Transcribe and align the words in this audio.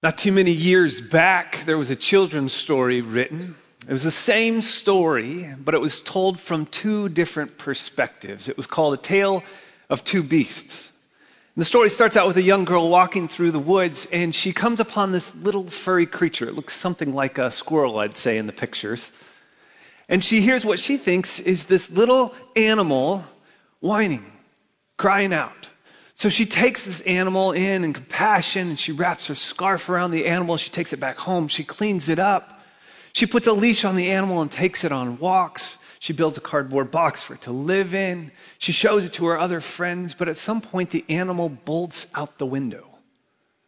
Not 0.00 0.16
too 0.16 0.30
many 0.30 0.52
years 0.52 1.00
back, 1.00 1.64
there 1.66 1.76
was 1.76 1.90
a 1.90 1.96
children's 1.96 2.52
story 2.52 3.00
written. 3.00 3.56
It 3.88 3.92
was 3.92 4.04
the 4.04 4.12
same 4.12 4.62
story, 4.62 5.52
but 5.58 5.74
it 5.74 5.80
was 5.80 5.98
told 5.98 6.38
from 6.38 6.66
two 6.66 7.08
different 7.08 7.58
perspectives. 7.58 8.48
It 8.48 8.56
was 8.56 8.68
called 8.68 8.94
A 8.94 9.02
Tale 9.02 9.42
of 9.90 10.04
Two 10.04 10.22
Beasts. 10.22 10.92
And 11.56 11.62
the 11.62 11.64
story 11.64 11.90
starts 11.90 12.16
out 12.16 12.28
with 12.28 12.36
a 12.36 12.42
young 12.42 12.64
girl 12.64 12.88
walking 12.88 13.26
through 13.26 13.50
the 13.50 13.58
woods, 13.58 14.06
and 14.12 14.32
she 14.32 14.52
comes 14.52 14.78
upon 14.78 15.10
this 15.10 15.34
little 15.34 15.64
furry 15.64 16.06
creature. 16.06 16.48
It 16.48 16.54
looks 16.54 16.76
something 16.76 17.12
like 17.12 17.36
a 17.36 17.50
squirrel, 17.50 17.98
I'd 17.98 18.16
say, 18.16 18.38
in 18.38 18.46
the 18.46 18.52
pictures. 18.52 19.10
And 20.08 20.22
she 20.22 20.42
hears 20.42 20.64
what 20.64 20.78
she 20.78 20.96
thinks 20.96 21.40
is 21.40 21.64
this 21.64 21.90
little 21.90 22.36
animal 22.54 23.24
whining, 23.80 24.30
crying 24.96 25.32
out. 25.32 25.70
So 26.18 26.28
she 26.28 26.46
takes 26.46 26.84
this 26.84 27.00
animal 27.02 27.52
in 27.52 27.84
in 27.84 27.92
compassion 27.92 28.70
and 28.70 28.78
she 28.78 28.90
wraps 28.90 29.28
her 29.28 29.36
scarf 29.36 29.88
around 29.88 30.10
the 30.10 30.26
animal. 30.26 30.56
She 30.56 30.68
takes 30.68 30.92
it 30.92 30.98
back 30.98 31.16
home. 31.16 31.46
She 31.46 31.62
cleans 31.62 32.08
it 32.08 32.18
up. 32.18 32.60
She 33.12 33.24
puts 33.24 33.46
a 33.46 33.52
leash 33.52 33.84
on 33.84 33.94
the 33.94 34.10
animal 34.10 34.42
and 34.42 34.50
takes 34.50 34.82
it 34.82 34.90
on 34.90 35.20
walks. 35.20 35.78
She 36.00 36.12
builds 36.12 36.36
a 36.36 36.40
cardboard 36.40 36.90
box 36.90 37.22
for 37.22 37.34
it 37.34 37.42
to 37.42 37.52
live 37.52 37.94
in. 37.94 38.32
She 38.58 38.72
shows 38.72 39.04
it 39.04 39.12
to 39.12 39.26
her 39.26 39.38
other 39.38 39.60
friends, 39.60 40.12
but 40.12 40.26
at 40.26 40.36
some 40.36 40.60
point 40.60 40.90
the 40.90 41.04
animal 41.08 41.48
bolts 41.48 42.08
out 42.16 42.38
the 42.38 42.46
window. 42.46 42.84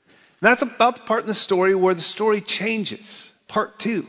And 0.09 0.51
that's 0.51 0.63
about 0.63 0.97
the 0.97 1.03
part 1.03 1.21
in 1.21 1.29
the 1.29 1.35
story 1.35 1.77
where 1.77 1.95
the 1.95 2.03
story 2.03 2.41
changes. 2.41 3.33
Part 3.47 3.79
two. 3.79 4.09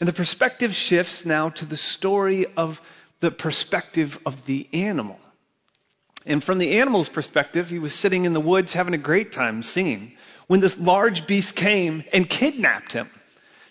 And 0.00 0.08
the 0.08 0.12
perspective 0.12 0.74
shifts 0.74 1.24
now 1.24 1.48
to 1.50 1.64
the 1.64 1.76
story 1.76 2.46
of 2.56 2.82
the 3.20 3.30
perspective 3.30 4.18
of 4.26 4.46
the 4.46 4.68
animal. 4.72 5.20
And 6.30 6.44
from 6.44 6.58
the 6.58 6.78
animal's 6.78 7.08
perspective, 7.08 7.70
he 7.70 7.80
was 7.80 7.92
sitting 7.92 8.24
in 8.24 8.34
the 8.34 8.40
woods 8.40 8.74
having 8.74 8.94
a 8.94 8.98
great 8.98 9.32
time 9.32 9.64
singing 9.64 10.12
when 10.46 10.60
this 10.60 10.78
large 10.78 11.26
beast 11.26 11.56
came 11.56 12.04
and 12.12 12.30
kidnapped 12.30 12.92
him. 12.92 13.10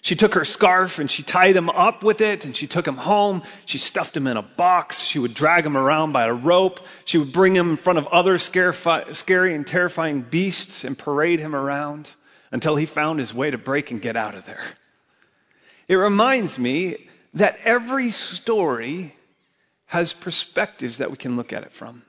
She 0.02 0.14
took 0.14 0.34
her 0.34 0.44
scarf 0.44 1.00
and 1.00 1.10
she 1.10 1.24
tied 1.24 1.56
him 1.56 1.70
up 1.70 2.04
with 2.04 2.20
it 2.20 2.44
and 2.44 2.54
she 2.54 2.68
took 2.68 2.86
him 2.86 2.98
home. 2.98 3.44
She 3.66 3.78
stuffed 3.78 4.18
him 4.18 4.28
in 4.28 4.36
a 4.36 4.42
box. 4.42 5.00
She 5.00 5.20
would 5.20 5.34
drag 5.34 5.66
him 5.66 5.78
around 5.78 6.12
by 6.12 6.26
a 6.26 6.34
rope. 6.34 6.82
She 7.06 7.18
would 7.18 7.32
bring 7.32 7.56
him 7.56 7.70
in 7.70 7.78
front 7.78 7.98
of 7.98 8.08
other 8.08 8.38
scary 8.38 9.56
and 9.56 9.66
terrifying 9.66 10.20
beasts 10.24 10.84
and 10.84 10.98
parade 10.98 11.40
him 11.40 11.56
around 11.56 12.10
until 12.52 12.76
he 12.76 12.86
found 12.86 13.20
his 13.20 13.34
way 13.34 13.50
to 13.50 13.58
break 13.58 13.90
and 13.90 14.02
get 14.02 14.18
out 14.18 14.36
of 14.36 14.46
there. 14.46 14.64
It 15.88 15.96
reminds 15.96 16.60
me 16.60 17.08
that 17.34 17.58
every 17.64 18.12
story 18.12 19.16
has 19.86 20.12
perspectives 20.12 20.98
that 20.98 21.10
we 21.10 21.16
can 21.16 21.38
look 21.38 21.54
at 21.54 21.64
it 21.64 21.72
from. 21.72 22.04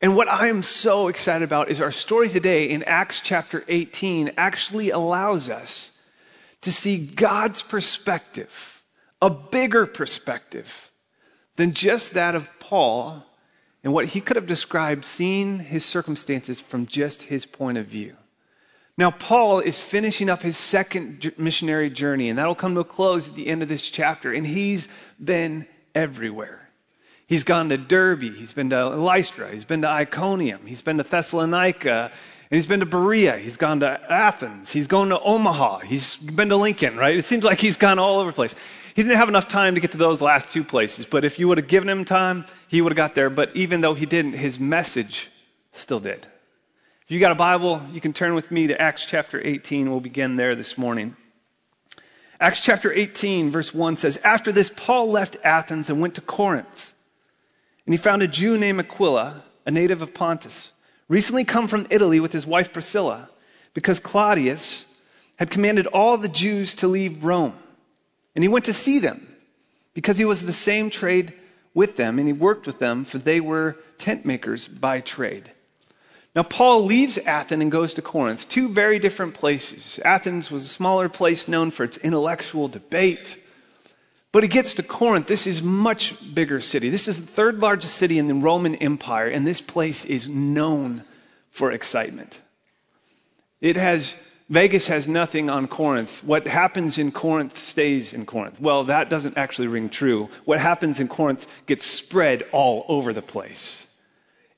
And 0.00 0.14
what 0.14 0.28
I 0.28 0.46
am 0.46 0.62
so 0.62 1.08
excited 1.08 1.44
about 1.44 1.70
is 1.70 1.80
our 1.80 1.90
story 1.90 2.28
today 2.28 2.70
in 2.70 2.84
Acts 2.84 3.20
chapter 3.20 3.64
18 3.66 4.32
actually 4.36 4.90
allows 4.90 5.50
us 5.50 5.92
to 6.60 6.70
see 6.70 7.04
God's 7.04 7.62
perspective, 7.62 8.84
a 9.20 9.28
bigger 9.28 9.86
perspective 9.86 10.90
than 11.56 11.72
just 11.72 12.14
that 12.14 12.36
of 12.36 12.48
Paul 12.60 13.24
and 13.82 13.92
what 13.92 14.06
he 14.06 14.20
could 14.20 14.36
have 14.36 14.46
described 14.46 15.04
seeing 15.04 15.58
his 15.58 15.84
circumstances 15.84 16.60
from 16.60 16.86
just 16.86 17.24
his 17.24 17.44
point 17.44 17.78
of 17.78 17.86
view. 17.86 18.16
Now, 18.96 19.10
Paul 19.10 19.60
is 19.60 19.78
finishing 19.78 20.28
up 20.28 20.42
his 20.42 20.56
second 20.56 21.32
missionary 21.38 21.90
journey, 21.90 22.28
and 22.28 22.38
that'll 22.38 22.56
come 22.56 22.74
to 22.74 22.80
a 22.80 22.84
close 22.84 23.28
at 23.28 23.34
the 23.34 23.46
end 23.48 23.62
of 23.62 23.68
this 23.68 23.90
chapter, 23.90 24.32
and 24.32 24.46
he's 24.46 24.88
been 25.22 25.66
everywhere. 25.94 26.67
He's 27.28 27.44
gone 27.44 27.68
to 27.68 27.76
Derbe. 27.76 28.22
He's 28.22 28.54
been 28.54 28.70
to 28.70 28.88
Lystra. 28.88 29.50
He's 29.50 29.66
been 29.66 29.82
to 29.82 29.88
Iconium. 29.88 30.64
He's 30.64 30.80
been 30.80 30.96
to 30.96 31.02
Thessalonica. 31.02 32.10
And 32.50 32.56
he's 32.56 32.66
been 32.66 32.80
to 32.80 32.86
Berea. 32.86 33.36
He's 33.36 33.58
gone 33.58 33.80
to 33.80 34.00
Athens. 34.10 34.72
He's 34.72 34.86
gone 34.86 35.10
to 35.10 35.20
Omaha. 35.20 35.80
He's 35.80 36.16
been 36.16 36.48
to 36.48 36.56
Lincoln, 36.56 36.96
right? 36.96 37.14
It 37.14 37.26
seems 37.26 37.44
like 37.44 37.58
he's 37.58 37.76
gone 37.76 37.98
all 37.98 38.20
over 38.20 38.30
the 38.30 38.34
place. 38.34 38.54
He 38.96 39.02
didn't 39.02 39.18
have 39.18 39.28
enough 39.28 39.46
time 39.46 39.74
to 39.74 39.80
get 39.80 39.92
to 39.92 39.98
those 39.98 40.22
last 40.22 40.50
two 40.50 40.64
places, 40.64 41.04
but 41.04 41.22
if 41.22 41.38
you 41.38 41.46
would 41.48 41.58
have 41.58 41.68
given 41.68 41.86
him 41.86 42.06
time, 42.06 42.46
he 42.66 42.80
would 42.80 42.92
have 42.92 42.96
got 42.96 43.14
there. 43.14 43.28
But 43.28 43.54
even 43.54 43.82
though 43.82 43.92
he 43.92 44.06
didn't, 44.06 44.32
his 44.32 44.58
message 44.58 45.30
still 45.70 46.00
did. 46.00 46.26
If 47.02 47.10
you 47.10 47.20
got 47.20 47.30
a 47.30 47.34
Bible, 47.34 47.82
you 47.92 48.00
can 48.00 48.14
turn 48.14 48.34
with 48.34 48.50
me 48.50 48.66
to 48.68 48.80
Acts 48.80 49.04
chapter 49.04 49.38
18. 49.46 49.90
We'll 49.90 50.00
begin 50.00 50.36
there 50.36 50.54
this 50.54 50.78
morning. 50.78 51.14
Acts 52.40 52.62
chapter 52.62 52.90
18, 52.90 53.50
verse 53.50 53.74
1 53.74 53.98
says 53.98 54.16
After 54.24 54.50
this, 54.50 54.70
Paul 54.74 55.10
left 55.10 55.36
Athens 55.44 55.90
and 55.90 56.00
went 56.00 56.14
to 56.14 56.22
Corinth. 56.22 56.94
And 57.88 57.94
he 57.94 57.96
found 57.96 58.20
a 58.20 58.28
Jew 58.28 58.58
named 58.58 58.80
Aquila, 58.80 59.44
a 59.64 59.70
native 59.70 60.02
of 60.02 60.12
Pontus, 60.12 60.72
recently 61.08 61.42
come 61.42 61.66
from 61.66 61.86
Italy 61.88 62.20
with 62.20 62.34
his 62.34 62.46
wife 62.46 62.70
Priscilla, 62.70 63.30
because 63.72 63.98
Claudius 63.98 64.84
had 65.36 65.50
commanded 65.50 65.86
all 65.86 66.18
the 66.18 66.28
Jews 66.28 66.74
to 66.74 66.86
leave 66.86 67.24
Rome. 67.24 67.54
And 68.34 68.44
he 68.44 68.48
went 68.48 68.66
to 68.66 68.74
see 68.74 68.98
them, 68.98 69.26
because 69.94 70.18
he 70.18 70.26
was 70.26 70.44
the 70.44 70.52
same 70.52 70.90
trade 70.90 71.32
with 71.72 71.96
them, 71.96 72.18
and 72.18 72.28
he 72.28 72.32
worked 72.34 72.66
with 72.66 72.78
them, 72.78 73.06
for 73.06 73.16
they 73.16 73.40
were 73.40 73.74
tent 73.96 74.26
makers 74.26 74.68
by 74.68 75.00
trade. 75.00 75.50
Now, 76.36 76.42
Paul 76.42 76.84
leaves 76.84 77.16
Athens 77.16 77.62
and 77.62 77.72
goes 77.72 77.94
to 77.94 78.02
Corinth, 78.02 78.50
two 78.50 78.68
very 78.68 78.98
different 78.98 79.32
places. 79.32 79.98
Athens 80.04 80.50
was 80.50 80.66
a 80.66 80.68
smaller 80.68 81.08
place 81.08 81.48
known 81.48 81.70
for 81.70 81.84
its 81.84 81.96
intellectual 81.96 82.68
debate. 82.68 83.42
But 84.30 84.44
it 84.44 84.48
gets 84.48 84.74
to 84.74 84.82
Corinth. 84.82 85.26
This 85.26 85.46
is 85.46 85.62
much 85.62 86.34
bigger 86.34 86.60
city. 86.60 86.90
This 86.90 87.08
is 87.08 87.20
the 87.20 87.26
third 87.26 87.60
largest 87.60 87.94
city 87.94 88.18
in 88.18 88.28
the 88.28 88.34
Roman 88.34 88.74
Empire, 88.76 89.28
and 89.28 89.46
this 89.46 89.60
place 89.60 90.04
is 90.04 90.28
known 90.28 91.04
for 91.50 91.72
excitement. 91.72 92.40
It 93.60 93.76
has 93.76 94.16
Vegas 94.50 94.86
has 94.86 95.06
nothing 95.06 95.50
on 95.50 95.66
Corinth. 95.66 96.24
What 96.24 96.46
happens 96.46 96.96
in 96.96 97.12
Corinth 97.12 97.58
stays 97.58 98.14
in 98.14 98.24
Corinth. 98.24 98.58
Well, 98.58 98.84
that 98.84 99.10
doesn't 99.10 99.36
actually 99.36 99.68
ring 99.68 99.90
true. 99.90 100.30
What 100.46 100.58
happens 100.58 101.00
in 101.00 101.08
Corinth 101.08 101.46
gets 101.66 101.84
spread 101.84 102.44
all 102.50 102.86
over 102.88 103.12
the 103.12 103.20
place. 103.20 103.86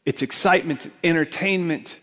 It's 0.05 0.23
excitement, 0.23 0.91
entertainment, 1.03 1.99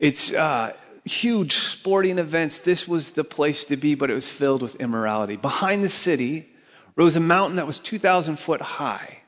it's 0.00 0.32
uh, 0.32 0.72
huge 1.04 1.54
sporting 1.54 2.18
events. 2.18 2.58
This 2.58 2.88
was 2.88 3.12
the 3.12 3.24
place 3.24 3.64
to 3.66 3.76
be, 3.76 3.94
but 3.94 4.10
it 4.10 4.14
was 4.14 4.28
filled 4.28 4.60
with 4.60 4.74
immorality. 4.76 5.36
Behind 5.36 5.84
the 5.84 5.88
city, 5.88 6.48
rose 6.96 7.16
a 7.16 7.20
mountain 7.20 7.56
that 7.56 7.66
was 7.66 7.78
2,000 7.78 8.38
foot 8.38 8.60
high. 8.60 9.18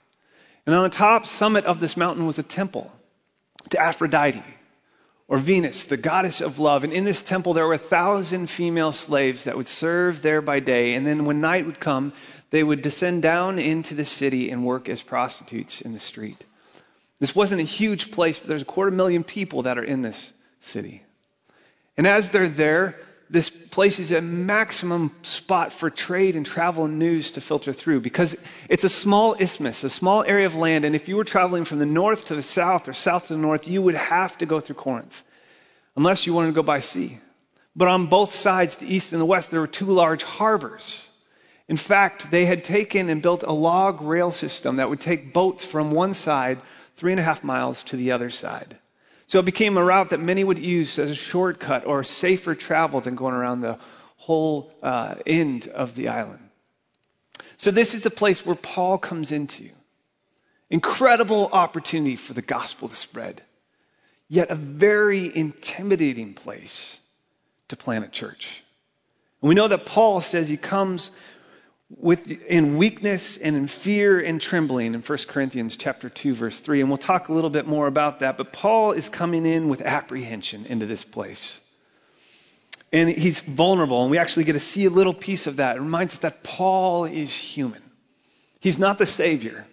And 0.64 0.74
on 0.74 0.82
the 0.82 0.88
top 0.88 1.26
summit 1.26 1.64
of 1.64 1.80
this 1.80 1.96
mountain 1.96 2.26
was 2.26 2.38
a 2.38 2.42
temple 2.42 2.92
to 3.70 3.78
Aphrodite, 3.78 4.42
or 5.28 5.38
Venus, 5.38 5.84
the 5.84 5.96
goddess 5.96 6.40
of 6.40 6.58
love. 6.58 6.84
And 6.84 6.92
in 6.92 7.04
this 7.04 7.22
temple, 7.22 7.52
there 7.52 7.66
were 7.66 7.74
a 7.74 7.78
thousand 7.78 8.48
female 8.48 8.92
slaves 8.92 9.44
that 9.44 9.56
would 9.56 9.66
serve 9.66 10.22
there 10.22 10.40
by 10.40 10.60
day. 10.60 10.94
And 10.94 11.06
then 11.06 11.24
when 11.24 11.40
night 11.40 11.66
would 11.66 11.80
come, 11.80 12.12
they 12.50 12.62
would 12.62 12.80
descend 12.82 13.22
down 13.22 13.58
into 13.58 13.94
the 13.94 14.04
city 14.04 14.50
and 14.50 14.64
work 14.64 14.88
as 14.88 15.02
prostitutes 15.02 15.80
in 15.80 15.92
the 15.92 15.98
street. 15.98 16.44
This 17.18 17.34
wasn't 17.34 17.60
a 17.60 17.64
huge 17.64 18.12
place, 18.12 18.38
but 18.38 18.48
there's 18.48 18.62
a 18.62 18.66
quarter 18.66 18.90
million 18.90 19.24
people 19.24 19.62
that 19.62 19.78
are 19.78 19.84
in 19.84 20.02
this 20.02 20.32
city. 20.60 21.02
And 21.96 22.06
as 22.06 22.30
they're 22.30 22.48
there, 22.48 23.00
this 23.36 23.50
place 23.50 24.00
is 24.00 24.12
a 24.12 24.22
maximum 24.22 25.14
spot 25.22 25.72
for 25.72 25.90
trade 25.90 26.34
and 26.34 26.46
travel 26.46 26.86
and 26.86 26.98
news 26.98 27.30
to 27.32 27.40
filter 27.40 27.72
through 27.72 28.00
because 28.00 28.36
it's 28.68 28.84
a 28.84 28.88
small 28.88 29.34
isthmus, 29.38 29.84
a 29.84 29.90
small 29.90 30.24
area 30.24 30.46
of 30.46 30.56
land. 30.56 30.84
And 30.84 30.96
if 30.96 31.06
you 31.06 31.16
were 31.16 31.24
traveling 31.24 31.64
from 31.64 31.78
the 31.78 31.86
north 31.86 32.24
to 32.26 32.34
the 32.34 32.42
south 32.42 32.88
or 32.88 32.94
south 32.94 33.26
to 33.26 33.34
the 33.34 33.38
north, 33.38 33.68
you 33.68 33.82
would 33.82 33.94
have 33.94 34.38
to 34.38 34.46
go 34.46 34.58
through 34.58 34.76
Corinth 34.76 35.22
unless 35.96 36.26
you 36.26 36.32
wanted 36.32 36.48
to 36.48 36.54
go 36.54 36.62
by 36.62 36.80
sea. 36.80 37.18
But 37.76 37.88
on 37.88 38.06
both 38.06 38.32
sides, 38.32 38.76
the 38.76 38.92
east 38.92 39.12
and 39.12 39.20
the 39.20 39.26
west, 39.26 39.50
there 39.50 39.60
were 39.60 39.66
two 39.66 39.86
large 39.86 40.22
harbors. 40.22 41.10
In 41.68 41.76
fact, 41.76 42.30
they 42.30 42.46
had 42.46 42.64
taken 42.64 43.10
and 43.10 43.20
built 43.20 43.42
a 43.42 43.52
log 43.52 44.00
rail 44.00 44.30
system 44.30 44.76
that 44.76 44.88
would 44.88 45.00
take 45.00 45.34
boats 45.34 45.64
from 45.64 45.90
one 45.90 46.14
side 46.14 46.58
three 46.96 47.12
and 47.12 47.20
a 47.20 47.24
half 47.24 47.44
miles 47.44 47.82
to 47.84 47.96
the 47.96 48.10
other 48.10 48.30
side. 48.30 48.78
So 49.26 49.40
it 49.40 49.44
became 49.44 49.76
a 49.76 49.84
route 49.84 50.10
that 50.10 50.20
many 50.20 50.44
would 50.44 50.58
use 50.58 50.98
as 50.98 51.10
a 51.10 51.14
shortcut 51.14 51.84
or 51.84 52.04
safer 52.04 52.54
travel 52.54 53.00
than 53.00 53.16
going 53.16 53.34
around 53.34 53.60
the 53.60 53.78
whole 54.18 54.72
uh, 54.82 55.16
end 55.26 55.68
of 55.68 55.94
the 55.96 56.08
island. 56.08 56.48
So 57.56 57.70
this 57.70 57.94
is 57.94 58.02
the 58.02 58.10
place 58.10 58.46
where 58.46 58.56
Paul 58.56 58.98
comes 58.98 59.32
into. 59.32 59.70
Incredible 60.70 61.48
opportunity 61.52 62.16
for 62.16 62.34
the 62.34 62.42
gospel 62.42 62.88
to 62.88 62.96
spread, 62.96 63.42
yet 64.28 64.50
a 64.50 64.54
very 64.54 65.34
intimidating 65.36 66.34
place 66.34 67.00
to 67.68 67.76
plant 67.76 68.04
a 68.04 68.08
church. 68.08 68.62
And 69.40 69.48
we 69.48 69.54
know 69.54 69.68
that 69.68 69.86
Paul 69.86 70.20
says 70.20 70.48
he 70.48 70.56
comes 70.56 71.10
with, 71.88 72.30
in 72.30 72.78
weakness 72.78 73.36
and 73.36 73.54
in 73.54 73.68
fear 73.68 74.18
and 74.18 74.40
trembling 74.40 74.94
in 74.94 75.02
1 75.02 75.18
Corinthians 75.28 75.76
chapter 75.76 76.08
2 76.08 76.34
verse 76.34 76.60
3 76.60 76.80
and 76.80 76.90
we'll 76.90 76.98
talk 76.98 77.28
a 77.28 77.32
little 77.32 77.50
bit 77.50 77.66
more 77.66 77.86
about 77.86 78.18
that 78.20 78.36
but 78.36 78.52
Paul 78.52 78.92
is 78.92 79.08
coming 79.08 79.46
in 79.46 79.68
with 79.68 79.80
apprehension 79.82 80.66
into 80.66 80.86
this 80.86 81.04
place. 81.04 81.60
And 82.92 83.08
he's 83.08 83.40
vulnerable 83.40 84.02
and 84.02 84.10
we 84.10 84.18
actually 84.18 84.44
get 84.44 84.54
to 84.54 84.60
see 84.60 84.84
a 84.84 84.90
little 84.90 85.14
piece 85.14 85.46
of 85.46 85.56
that. 85.56 85.76
It 85.76 85.80
reminds 85.80 86.14
us 86.14 86.18
that 86.20 86.42
Paul 86.42 87.04
is 87.04 87.32
human. 87.32 87.82
He's 88.60 88.78
not 88.78 88.98
the 88.98 89.06
savior. 89.06 89.66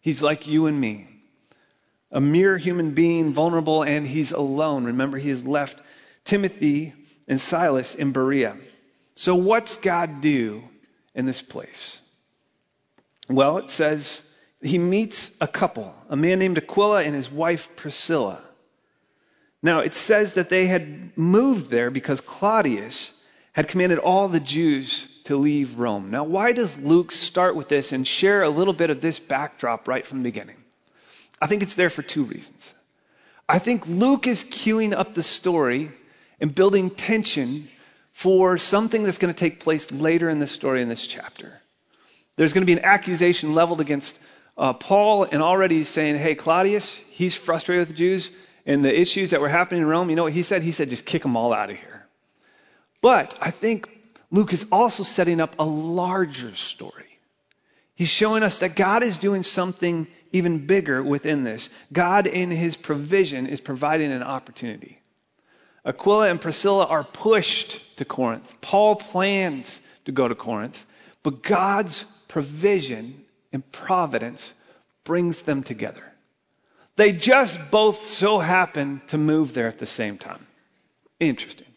He's 0.00 0.22
like 0.22 0.46
you 0.46 0.66
and 0.66 0.80
me. 0.80 1.08
A 2.12 2.20
mere 2.20 2.56
human 2.56 2.92
being, 2.92 3.32
vulnerable 3.32 3.82
and 3.82 4.06
he's 4.06 4.32
alone. 4.32 4.84
Remember 4.84 5.18
he 5.18 5.28
has 5.30 5.44
left 5.44 5.80
Timothy 6.24 6.94
and 7.28 7.40
Silas 7.40 7.94
in 7.94 8.12
Berea. 8.12 8.56
So, 9.16 9.34
what's 9.34 9.76
God 9.76 10.20
do 10.20 10.62
in 11.16 11.26
this 11.26 11.42
place? 11.42 12.00
Well, 13.28 13.58
it 13.58 13.70
says 13.70 14.36
he 14.62 14.78
meets 14.78 15.36
a 15.40 15.48
couple, 15.48 15.96
a 16.08 16.14
man 16.14 16.38
named 16.38 16.58
Aquila 16.58 17.02
and 17.02 17.14
his 17.14 17.32
wife 17.32 17.74
Priscilla. 17.74 18.42
Now, 19.62 19.80
it 19.80 19.94
says 19.94 20.34
that 20.34 20.48
they 20.48 20.66
had 20.66 21.16
moved 21.18 21.70
there 21.70 21.90
because 21.90 22.20
Claudius 22.20 23.12
had 23.54 23.66
commanded 23.66 23.98
all 23.98 24.28
the 24.28 24.38
Jews 24.38 25.22
to 25.24 25.36
leave 25.36 25.78
Rome. 25.78 26.10
Now, 26.10 26.22
why 26.22 26.52
does 26.52 26.78
Luke 26.78 27.10
start 27.10 27.56
with 27.56 27.68
this 27.68 27.90
and 27.90 28.06
share 28.06 28.42
a 28.42 28.50
little 28.50 28.74
bit 28.74 28.90
of 28.90 29.00
this 29.00 29.18
backdrop 29.18 29.88
right 29.88 30.06
from 30.06 30.18
the 30.18 30.24
beginning? 30.24 30.58
I 31.40 31.46
think 31.46 31.62
it's 31.62 31.74
there 31.74 31.90
for 31.90 32.02
two 32.02 32.24
reasons. 32.24 32.74
I 33.48 33.58
think 33.58 33.86
Luke 33.88 34.26
is 34.26 34.44
queuing 34.44 34.92
up 34.92 35.14
the 35.14 35.22
story 35.22 35.90
and 36.40 36.54
building 36.54 36.90
tension 36.90 37.68
for 38.16 38.56
something 38.56 39.02
that's 39.02 39.18
going 39.18 39.32
to 39.32 39.38
take 39.38 39.60
place 39.60 39.92
later 39.92 40.30
in 40.30 40.38
the 40.38 40.46
story 40.46 40.80
in 40.80 40.88
this 40.88 41.06
chapter. 41.06 41.60
There's 42.36 42.54
going 42.54 42.62
to 42.62 42.66
be 42.66 42.72
an 42.72 42.82
accusation 42.82 43.54
leveled 43.54 43.78
against 43.78 44.18
uh, 44.56 44.72
Paul, 44.72 45.24
and 45.24 45.42
already 45.42 45.76
he's 45.76 45.88
saying, 45.88 46.16
Hey, 46.16 46.34
Claudius, 46.34 46.94
he's 47.10 47.34
frustrated 47.34 47.80
with 47.80 47.88
the 47.88 47.94
Jews 47.94 48.30
and 48.64 48.82
the 48.82 48.98
issues 48.98 49.28
that 49.30 49.42
were 49.42 49.50
happening 49.50 49.82
in 49.82 49.86
Rome. 49.86 50.08
You 50.08 50.16
know 50.16 50.22
what 50.22 50.32
he 50.32 50.42
said? 50.42 50.62
He 50.62 50.72
said, 50.72 50.88
Just 50.88 51.04
kick 51.04 51.24
them 51.24 51.36
all 51.36 51.52
out 51.52 51.68
of 51.68 51.76
here. 51.76 52.06
But 53.02 53.36
I 53.38 53.50
think 53.50 53.86
Luke 54.30 54.54
is 54.54 54.64
also 54.72 55.02
setting 55.02 55.38
up 55.38 55.54
a 55.58 55.66
larger 55.66 56.54
story. 56.54 57.18
He's 57.94 58.08
showing 58.08 58.42
us 58.42 58.60
that 58.60 58.76
God 58.76 59.02
is 59.02 59.20
doing 59.20 59.42
something 59.42 60.06
even 60.32 60.66
bigger 60.66 61.02
within 61.02 61.44
this. 61.44 61.68
God, 61.92 62.26
in 62.26 62.50
his 62.50 62.76
provision, 62.76 63.46
is 63.46 63.60
providing 63.60 64.10
an 64.10 64.22
opportunity. 64.22 65.02
Aquila 65.86 66.28
and 66.28 66.40
Priscilla 66.40 66.84
are 66.86 67.04
pushed 67.04 67.96
to 67.96 68.04
Corinth. 68.04 68.60
Paul 68.60 68.96
plans 68.96 69.80
to 70.04 70.12
go 70.12 70.26
to 70.26 70.34
Corinth, 70.34 70.84
but 71.22 71.42
God's 71.42 72.04
provision 72.26 73.24
and 73.52 73.70
providence 73.72 74.54
brings 75.04 75.42
them 75.42 75.62
together. 75.62 76.02
They 76.96 77.12
just 77.12 77.70
both 77.70 78.04
so 78.04 78.40
happen 78.40 79.00
to 79.06 79.16
move 79.16 79.54
there 79.54 79.68
at 79.68 79.78
the 79.78 79.86
same 79.86 80.18
time. 80.18 80.46
Interesting. 81.20 81.68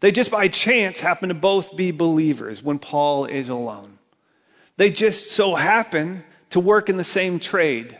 They 0.00 0.10
just 0.10 0.30
by 0.30 0.48
chance 0.48 1.00
happen 1.00 1.28
to 1.28 1.34
both 1.34 1.76
be 1.76 1.92
believers 1.92 2.62
when 2.62 2.78
Paul 2.78 3.24
is 3.26 3.48
alone. 3.48 3.98
They 4.76 4.90
just 4.90 5.30
so 5.30 5.54
happen 5.54 6.24
to 6.50 6.60
work 6.60 6.88
in 6.88 6.96
the 6.96 7.04
same 7.04 7.38
trade. 7.38 7.96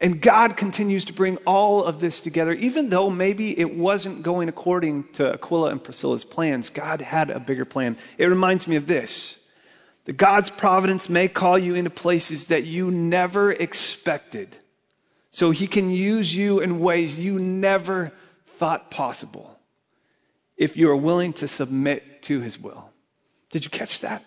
And 0.00 0.20
God 0.20 0.56
continues 0.56 1.06
to 1.06 1.14
bring 1.14 1.38
all 1.46 1.82
of 1.82 2.00
this 2.00 2.20
together, 2.20 2.52
even 2.52 2.90
though 2.90 3.08
maybe 3.08 3.58
it 3.58 3.74
wasn't 3.74 4.22
going 4.22 4.48
according 4.48 5.04
to 5.14 5.32
Aquila 5.32 5.70
and 5.70 5.82
Priscilla's 5.82 6.24
plans. 6.24 6.68
God 6.68 7.00
had 7.00 7.30
a 7.30 7.40
bigger 7.40 7.64
plan. 7.64 7.96
It 8.18 8.26
reminds 8.26 8.68
me 8.68 8.76
of 8.76 8.86
this 8.86 9.40
that 10.04 10.16
God's 10.16 10.50
providence 10.50 11.08
may 11.08 11.26
call 11.26 11.58
you 11.58 11.74
into 11.74 11.90
places 11.90 12.48
that 12.48 12.62
you 12.64 12.92
never 12.92 13.50
expected, 13.50 14.56
so 15.30 15.50
He 15.50 15.66
can 15.66 15.90
use 15.90 16.36
you 16.36 16.60
in 16.60 16.78
ways 16.78 17.18
you 17.18 17.40
never 17.40 18.12
thought 18.46 18.90
possible 18.90 19.58
if 20.56 20.76
you 20.76 20.88
are 20.90 20.96
willing 20.96 21.32
to 21.34 21.48
submit 21.48 22.22
to 22.22 22.40
His 22.40 22.58
will. 22.58 22.90
Did 23.50 23.64
you 23.64 23.70
catch 23.70 24.00
that? 24.00 24.24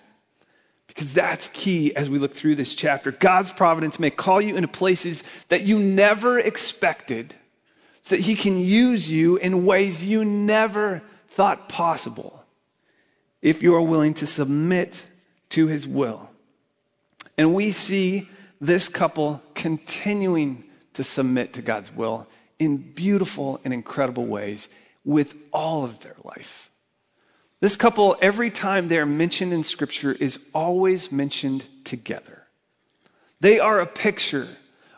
Because 1.00 1.14
that's 1.14 1.48
key 1.54 1.96
as 1.96 2.10
we 2.10 2.20
look 2.20 2.34
through 2.34 2.56
this 2.56 2.76
chapter. 2.76 3.14
God's 3.14 3.52
providence 3.52 4.02
may 4.02 4.10
call 4.10 4.42
you 4.42 4.58
into 4.58 4.68
places 4.68 5.24
that 5.48 5.62
you 5.62 5.80
never 5.80 6.38
expected 6.38 7.36
so 8.02 8.18
that 8.18 8.26
He 8.26 8.36
can 8.36 8.60
use 8.60 9.10
you 9.10 9.38
in 9.38 9.66
ways 9.66 10.04
you 10.04 10.26
never 10.26 11.02
thought 11.30 11.70
possible 11.70 12.44
if 13.42 13.64
you 13.64 13.74
are 13.76 13.82
willing 13.82 14.14
to 14.16 14.28
submit 14.28 15.08
to 15.52 15.68
His 15.68 15.88
will. 15.88 16.30
And 17.38 17.56
we 17.56 17.72
see 17.72 18.28
this 18.60 18.90
couple 18.90 19.42
continuing 19.56 20.66
to 20.96 21.06
submit 21.06 21.54
to 21.54 21.62
God's 21.62 21.96
will 21.96 22.28
in 22.60 22.76
beautiful 22.76 23.62
and 23.64 23.74
incredible 23.74 24.26
ways 24.26 24.68
with 25.06 25.34
all 25.54 25.86
of 25.86 26.02
their 26.02 26.18
life. 26.26 26.69
This 27.62 27.76
couple, 27.76 28.16
every 28.22 28.50
time 28.52 28.88
they're 28.88 29.06
mentioned 29.06 29.52
in 29.52 29.64
Scripture, 29.64 30.14
is 30.14 30.40
always 30.54 31.12
mentioned 31.12 31.66
together. 31.84 32.44
They 33.42 33.60
are 33.60 33.80
a 33.80 33.86
picture 33.86 34.48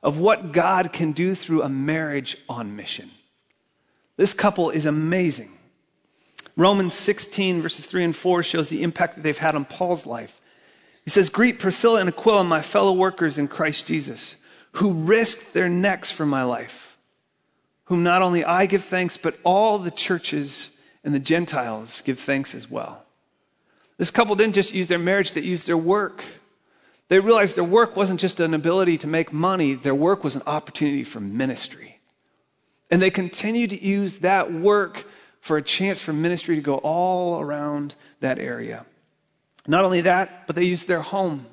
of 0.03 0.19
what 0.19 0.51
God 0.51 0.93
can 0.93 1.11
do 1.11 1.35
through 1.35 1.63
a 1.63 1.69
marriage 1.69 2.37
on 2.47 2.75
mission. 2.75 3.09
This 4.17 4.33
couple 4.33 4.69
is 4.69 4.85
amazing. 4.85 5.51
Romans 6.55 6.93
16, 6.93 7.61
verses 7.61 7.85
3 7.85 8.03
and 8.03 8.15
4 8.15 8.43
shows 8.43 8.69
the 8.69 8.83
impact 8.83 9.15
that 9.15 9.23
they've 9.23 9.37
had 9.37 9.55
on 9.55 9.65
Paul's 9.65 10.05
life. 10.05 10.41
He 11.03 11.09
says, 11.09 11.29
Greet 11.29 11.59
Priscilla 11.59 11.99
and 11.99 12.09
Aquila, 12.09 12.43
my 12.43 12.61
fellow 12.61 12.93
workers 12.93 13.37
in 13.37 13.47
Christ 13.47 13.87
Jesus, 13.87 14.35
who 14.73 14.93
risked 14.93 15.53
their 15.53 15.69
necks 15.69 16.11
for 16.11 16.25
my 16.25 16.43
life, 16.43 16.97
whom 17.85 18.03
not 18.03 18.21
only 18.21 18.43
I 18.43 18.67
give 18.67 18.83
thanks, 18.83 19.17
but 19.17 19.37
all 19.43 19.79
the 19.79 19.91
churches 19.91 20.71
and 21.03 21.13
the 21.13 21.19
Gentiles 21.19 22.01
give 22.01 22.19
thanks 22.19 22.53
as 22.53 22.69
well. 22.69 23.05
This 23.97 24.11
couple 24.11 24.35
didn't 24.35 24.55
just 24.55 24.73
use 24.73 24.87
their 24.87 24.99
marriage, 24.99 25.33
they 25.33 25.41
used 25.41 25.67
their 25.67 25.77
work. 25.77 26.23
They 27.07 27.19
realized 27.19 27.57
their 27.57 27.63
work 27.63 27.95
wasn't 27.95 28.21
just 28.21 28.39
an 28.39 28.53
ability 28.53 28.97
to 28.99 29.07
make 29.07 29.33
money, 29.33 29.73
their 29.73 29.95
work 29.95 30.23
was 30.23 30.35
an 30.35 30.43
opportunity 30.47 31.03
for 31.03 31.19
ministry. 31.19 31.99
And 32.89 33.01
they 33.01 33.09
continued 33.09 33.71
to 33.71 33.83
use 33.83 34.19
that 34.19 34.51
work 34.51 35.05
for 35.39 35.57
a 35.57 35.61
chance 35.61 35.99
for 36.01 36.13
ministry 36.13 36.55
to 36.55 36.61
go 36.61 36.75
all 36.75 37.39
around 37.39 37.95
that 38.19 38.39
area. 38.39 38.85
Not 39.67 39.85
only 39.85 40.01
that, 40.01 40.47
but 40.47 40.55
they 40.55 40.63
used 40.63 40.87
their 40.87 41.01
home. 41.01 41.47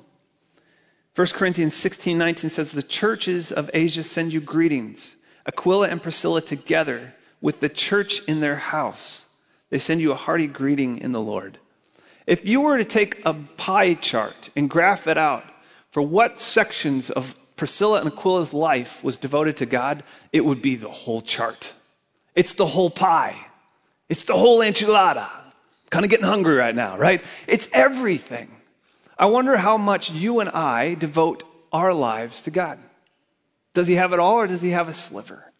1 1.15 1.27
Corinthians 1.33 1.75
16 1.75 2.17
19 2.17 2.49
says, 2.49 2.71
The 2.71 2.83
churches 2.83 3.51
of 3.51 3.69
Asia 3.73 4.03
send 4.03 4.31
you 4.31 4.39
greetings. 4.39 5.15
Aquila 5.45 5.89
and 5.89 6.01
Priscilla 6.01 6.41
together 6.41 7.15
with 7.41 7.59
the 7.59 7.69
church 7.69 8.23
in 8.25 8.39
their 8.39 8.57
house. 8.57 9.25
They 9.69 9.79
send 9.79 10.01
you 10.01 10.11
a 10.11 10.15
hearty 10.15 10.47
greeting 10.47 10.97
in 10.97 11.11
the 11.11 11.21
Lord. 11.21 11.59
If 12.25 12.45
you 12.45 12.61
were 12.61 12.77
to 12.77 12.85
take 12.85 13.23
a 13.25 13.33
pie 13.33 13.95
chart 13.95 14.49
and 14.55 14.69
graph 14.69 15.07
it 15.07 15.17
out 15.17 15.43
for 15.91 16.01
what 16.01 16.39
sections 16.39 17.09
of 17.09 17.35
Priscilla 17.55 17.99
and 17.99 18.07
Aquila's 18.07 18.53
life 18.53 19.03
was 19.03 19.17
devoted 19.17 19.57
to 19.57 19.65
God, 19.65 20.03
it 20.31 20.45
would 20.45 20.61
be 20.61 20.75
the 20.75 20.87
whole 20.87 21.21
chart. 21.21 21.73
It's 22.35 22.53
the 22.53 22.67
whole 22.67 22.89
pie. 22.89 23.35
It's 24.07 24.23
the 24.23 24.33
whole 24.33 24.59
enchilada. 24.59 25.27
Kind 25.89 26.05
of 26.05 26.11
getting 26.11 26.25
hungry 26.25 26.55
right 26.55 26.75
now, 26.75 26.97
right? 26.97 27.23
It's 27.47 27.67
everything. 27.73 28.49
I 29.17 29.25
wonder 29.25 29.57
how 29.57 29.77
much 29.77 30.11
you 30.11 30.39
and 30.39 30.49
I 30.49 30.93
devote 30.93 31.43
our 31.73 31.93
lives 31.93 32.43
to 32.43 32.51
God. 32.51 32.79
Does 33.73 33.87
he 33.87 33.95
have 33.95 34.13
it 34.13 34.19
all 34.19 34.37
or 34.39 34.47
does 34.47 34.61
he 34.61 34.69
have 34.69 34.87
a 34.87 34.93
sliver? 34.93 35.51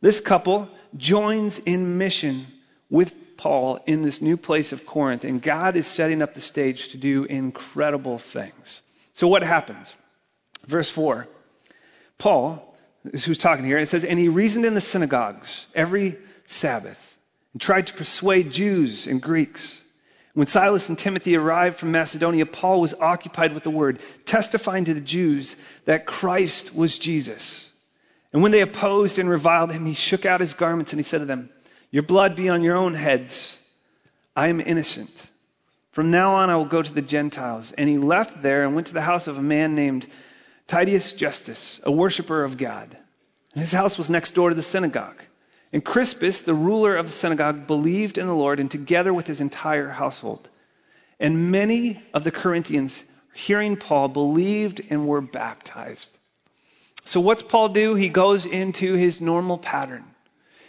This 0.00 0.20
couple 0.20 0.68
joins 0.96 1.58
in 1.58 1.98
mission 1.98 2.46
with 2.90 3.36
Paul 3.36 3.78
in 3.86 4.02
this 4.02 4.20
new 4.20 4.36
place 4.36 4.72
of 4.72 4.86
Corinth, 4.86 5.24
and 5.24 5.40
God 5.40 5.76
is 5.76 5.86
setting 5.86 6.22
up 6.22 6.34
the 6.34 6.40
stage 6.40 6.88
to 6.88 6.96
do 6.96 7.24
incredible 7.24 8.18
things. 8.18 8.82
So, 9.12 9.28
what 9.28 9.42
happens? 9.42 9.94
Verse 10.66 10.90
4 10.90 11.26
Paul 12.18 12.76
is 13.12 13.24
who's 13.24 13.38
talking 13.38 13.64
here. 13.64 13.78
It 13.78 13.88
says, 13.88 14.04
And 14.04 14.18
he 14.18 14.28
reasoned 14.28 14.64
in 14.64 14.74
the 14.74 14.80
synagogues 14.80 15.68
every 15.74 16.16
Sabbath 16.46 17.18
and 17.52 17.62
tried 17.62 17.86
to 17.86 17.94
persuade 17.94 18.50
Jews 18.50 19.06
and 19.06 19.22
Greeks. 19.22 19.84
When 20.34 20.46
Silas 20.46 20.88
and 20.88 20.96
Timothy 20.96 21.36
arrived 21.36 21.78
from 21.78 21.90
Macedonia, 21.90 22.46
Paul 22.46 22.80
was 22.80 22.94
occupied 22.94 23.54
with 23.54 23.64
the 23.64 23.70
word, 23.70 23.98
testifying 24.24 24.84
to 24.84 24.94
the 24.94 25.00
Jews 25.00 25.56
that 25.84 26.06
Christ 26.06 26.74
was 26.74 26.98
Jesus. 26.98 27.72
And 28.32 28.42
when 28.42 28.52
they 28.52 28.60
opposed 28.60 29.18
and 29.18 29.28
reviled 29.28 29.72
him, 29.72 29.86
he 29.86 29.94
shook 29.94 30.26
out 30.26 30.40
his 30.40 30.54
garments 30.54 30.92
and 30.92 31.00
he 31.00 31.02
said 31.02 31.18
to 31.18 31.24
them, 31.24 31.50
your 31.90 32.02
blood 32.02 32.36
be 32.36 32.48
on 32.48 32.62
your 32.62 32.76
own 32.76 32.94
heads. 32.94 33.58
I 34.36 34.48
am 34.48 34.60
innocent. 34.60 35.30
From 35.90 36.10
now 36.10 36.34
on, 36.34 36.50
I 36.50 36.56
will 36.56 36.64
go 36.64 36.82
to 36.82 36.92
the 36.92 37.02
Gentiles. 37.02 37.72
And 37.72 37.88
he 37.88 37.98
left 37.98 38.42
there 38.42 38.62
and 38.62 38.74
went 38.74 38.86
to 38.88 38.94
the 38.94 39.02
house 39.02 39.26
of 39.26 39.38
a 39.38 39.42
man 39.42 39.74
named 39.74 40.06
Titius 40.66 41.12
Justus, 41.12 41.80
a 41.82 41.90
worshiper 41.90 42.44
of 42.44 42.56
God. 42.56 42.96
And 43.52 43.60
his 43.60 43.72
house 43.72 43.98
was 43.98 44.10
next 44.10 44.34
door 44.34 44.50
to 44.50 44.54
the 44.54 44.62
synagogue. 44.62 45.22
And 45.72 45.84
Crispus, 45.84 46.40
the 46.40 46.54
ruler 46.54 46.94
of 46.96 47.06
the 47.06 47.12
synagogue, 47.12 47.66
believed 47.66 48.16
in 48.16 48.26
the 48.26 48.34
Lord 48.34 48.60
and 48.60 48.70
together 48.70 49.12
with 49.12 49.26
his 49.26 49.40
entire 49.40 49.88
household. 49.88 50.48
And 51.18 51.50
many 51.50 52.00
of 52.14 52.24
the 52.24 52.30
Corinthians, 52.30 53.04
hearing 53.34 53.76
Paul, 53.76 54.08
believed 54.08 54.80
and 54.88 55.06
were 55.06 55.20
baptized. 55.20 56.18
So, 57.04 57.20
what's 57.20 57.42
Paul 57.42 57.70
do? 57.70 57.94
He 57.94 58.08
goes 58.08 58.46
into 58.46 58.94
his 58.94 59.20
normal 59.20 59.58
pattern. 59.58 60.04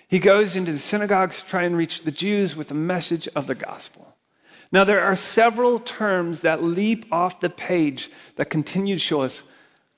He 0.10 0.18
goes 0.18 0.56
into 0.56 0.72
the 0.72 0.80
synagogues 0.80 1.44
to 1.44 1.48
try 1.48 1.64
and 1.64 1.78
reach 1.78 2.02
the 2.02 2.12
Jews 2.12 2.56
with 2.56 2.70
the 2.70 2.74
message 2.74 3.28
of 3.36 3.46
the 3.46 3.54
gospel. 3.54 4.18
Now, 4.72 4.84
there 4.84 5.02
are 5.02 5.16
several 5.16 5.78
terms 5.78 6.40
that 6.40 6.64
leap 6.64 7.06
off 7.12 7.40
the 7.40 7.50
page 7.50 8.10
that 8.36 8.50
continue 8.50 8.96
to 8.96 9.00
show 9.00 9.22
us 9.22 9.44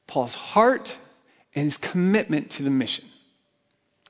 Paul's 0.08 0.34
heart 0.34 0.98
and 1.56 1.64
his 1.64 1.78
commitment 1.78 2.50
to 2.52 2.64
the 2.64 2.70
mission. 2.70 3.06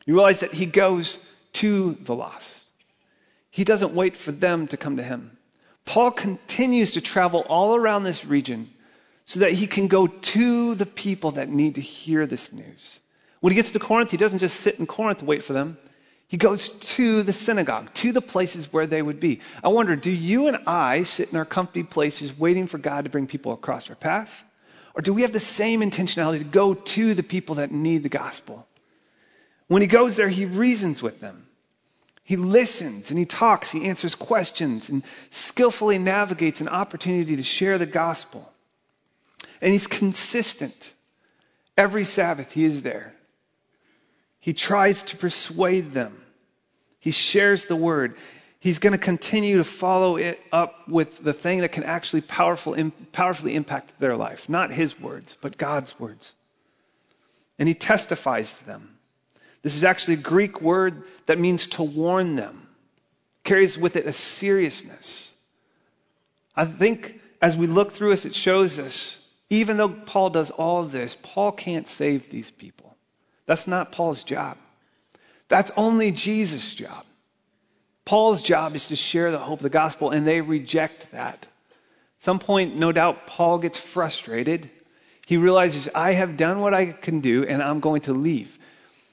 You 0.06 0.16
realize 0.16 0.40
that 0.40 0.54
he 0.54 0.66
goes 0.66 1.20
to 1.54 1.94
the 2.02 2.16
lost. 2.16 2.68
he 3.52 3.64
doesn't 3.64 3.94
wait 3.94 4.16
for 4.18 4.32
them 4.32 4.66
to 4.68 4.78
come 4.78 4.98
to 4.98 5.04
him. 5.04 5.38
Paul 5.86 6.10
continues 6.10 6.94
to 6.94 7.02
travel 7.02 7.42
all 7.50 7.76
around 7.76 8.04
this 8.04 8.26
region 8.26 8.72
so 9.26 9.40
that 9.42 9.52
he 9.54 9.68
can 9.68 9.88
go 9.88 10.08
to 10.08 10.74
the 10.74 10.86
people 10.86 11.32
that 11.32 11.50
need 11.50 11.76
to 11.76 11.82
hear 11.82 12.26
this 12.26 12.52
news. 12.52 13.02
When 13.42 13.52
he 13.52 13.56
gets 13.56 13.72
to 13.72 13.80
Corinth, 13.80 14.12
he 14.12 14.18
doesn't 14.18 14.40
just 14.40 14.62
sit 14.62 14.80
in 14.80 14.88
Corinth 14.88 15.20
and 15.20 15.28
wait 15.28 15.44
for 15.44 15.54
them. 15.54 15.78
He 16.32 16.38
goes 16.38 16.70
to 16.70 17.24
the 17.24 17.34
synagogue, 17.34 17.94
to 17.96 18.14
the 18.14 18.22
places 18.22 18.72
where 18.72 18.88
they 18.88 19.02
would 19.02 19.20
be. 19.20 19.42
I 19.62 19.68
wonder, 19.68 19.98
do 19.98 20.10
you 20.10 20.48
and 20.48 20.60
I 20.66 21.04
sit 21.04 21.30
in 21.30 21.36
our 21.36 21.44
comfy 21.44 21.84
places 21.84 22.40
waiting 22.40 22.68
for 22.68 22.78
God 22.78 23.04
to 23.04 23.10
bring 23.10 23.28
people 23.28 23.52
across 23.52 23.90
our 23.90 23.98
path? 23.98 24.46
Or 24.96 25.02
do 25.02 25.14
we 25.14 25.24
have 25.24 25.34
the 25.34 25.42
same 25.42 25.82
intentionality 25.82 26.38
to 26.38 26.46
go 26.46 26.74
to 26.74 27.14
the 27.14 27.22
people 27.22 27.56
that 27.56 27.74
need 27.74 28.04
the 28.04 28.08
gospel? 28.08 28.66
When 29.68 29.82
he 29.82 29.90
goes 29.90 30.16
there, 30.16 30.30
he 30.30 30.46
reasons 30.46 31.02
with 31.02 31.20
them. 31.20 31.48
He 32.24 32.38
listens 32.38 33.10
and 33.10 33.20
he 33.20 33.26
talks, 33.26 33.72
he 33.72 33.84
answers 33.84 34.16
questions 34.16 34.88
and 34.88 35.04
skillfully 35.32 35.98
navigates 35.98 36.62
an 36.62 36.70
opportunity 36.70 37.36
to 37.36 37.44
share 37.44 37.78
the 37.78 37.86
gospel. 37.86 38.54
And 39.62 39.74
he's 39.74 39.86
consistent. 39.86 40.94
Every 41.76 42.06
Sabbath, 42.06 42.54
he 42.54 42.64
is 42.64 42.84
there. 42.84 43.16
He 44.40 44.54
tries 44.54 45.04
to 45.04 45.18
persuade 45.18 45.92
them. 45.92 46.21
He 47.02 47.12
shares 47.12 47.66
the 47.66 47.76
word. 47.76 48.16
He's 48.60 48.80
going 48.80 48.94
to 48.94 49.00
continue 49.00 49.58
to 49.58 49.64
follow 49.64 50.18
it 50.18 50.40
up 50.52 50.88
with 50.88 51.24
the 51.24 51.34
thing 51.34 51.60
that 51.62 51.72
can 51.72 51.84
actually 51.84 52.22
powerful, 52.22 52.78
powerfully 53.12 53.56
impact 53.56 54.00
their 54.00 54.16
life. 54.16 54.48
Not 54.48 54.72
his 54.72 55.00
words, 55.00 55.36
but 55.42 55.58
God's 55.58 56.00
words. 56.00 56.34
And 57.58 57.68
he 57.68 57.74
testifies 57.74 58.60
to 58.60 58.66
them. 58.66 58.98
This 59.64 59.76
is 59.76 59.84
actually 59.84 60.14
a 60.14 60.18
Greek 60.18 60.62
word 60.62 61.04
that 61.26 61.40
means 61.40 61.66
to 61.68 61.84
warn 61.84 62.36
them, 62.36 62.68
carries 63.44 63.80
with 63.80 63.96
it 63.96 64.06
a 64.06 64.14
seriousness. 64.14 65.34
I 66.56 66.66
think 66.66 67.20
as 67.42 67.58
we 67.58 67.66
look 67.66 67.92
through 67.92 68.12
this, 68.12 68.26
it 68.26 68.36
shows 68.36 68.78
us, 68.78 69.28
even 69.50 69.78
though 69.78 69.90
Paul 69.90 70.30
does 70.30 70.52
all 70.52 70.84
this, 70.84 71.18
Paul 71.22 71.52
can't 71.52 71.88
save 71.88 72.30
these 72.30 72.52
people. 72.52 72.96
That's 73.48 73.68
not 73.68 73.92
Paul's 73.92 74.24
job. 74.24 74.58
That's 75.52 75.72
only 75.76 76.12
Jesus' 76.12 76.74
job. 76.74 77.04
Paul's 78.06 78.42
job 78.42 78.74
is 78.74 78.88
to 78.88 78.96
share 78.96 79.32
the 79.32 79.38
hope 79.38 79.60
of 79.60 79.64
the 79.64 79.70
gospel, 79.70 80.10
and 80.10 80.26
they 80.26 80.40
reject 80.40 81.12
that. 81.12 81.46
At 81.46 81.48
some 82.20 82.40
point, 82.40 82.78
no 82.78 82.94
doubt, 82.94 83.28
Paul 83.28 83.60
gets 83.60 83.78
frustrated. 83.78 84.70
He 85.28 85.36
realizes, 85.36 85.90
I 85.94 86.14
have 86.14 86.38
done 86.38 86.62
what 86.62 86.74
I 86.74 86.94
can 86.94 87.20
do, 87.20 87.46
and 87.46 87.62
I'm 87.62 87.82
going 87.82 88.00
to 88.04 88.14
leave. 88.14 88.58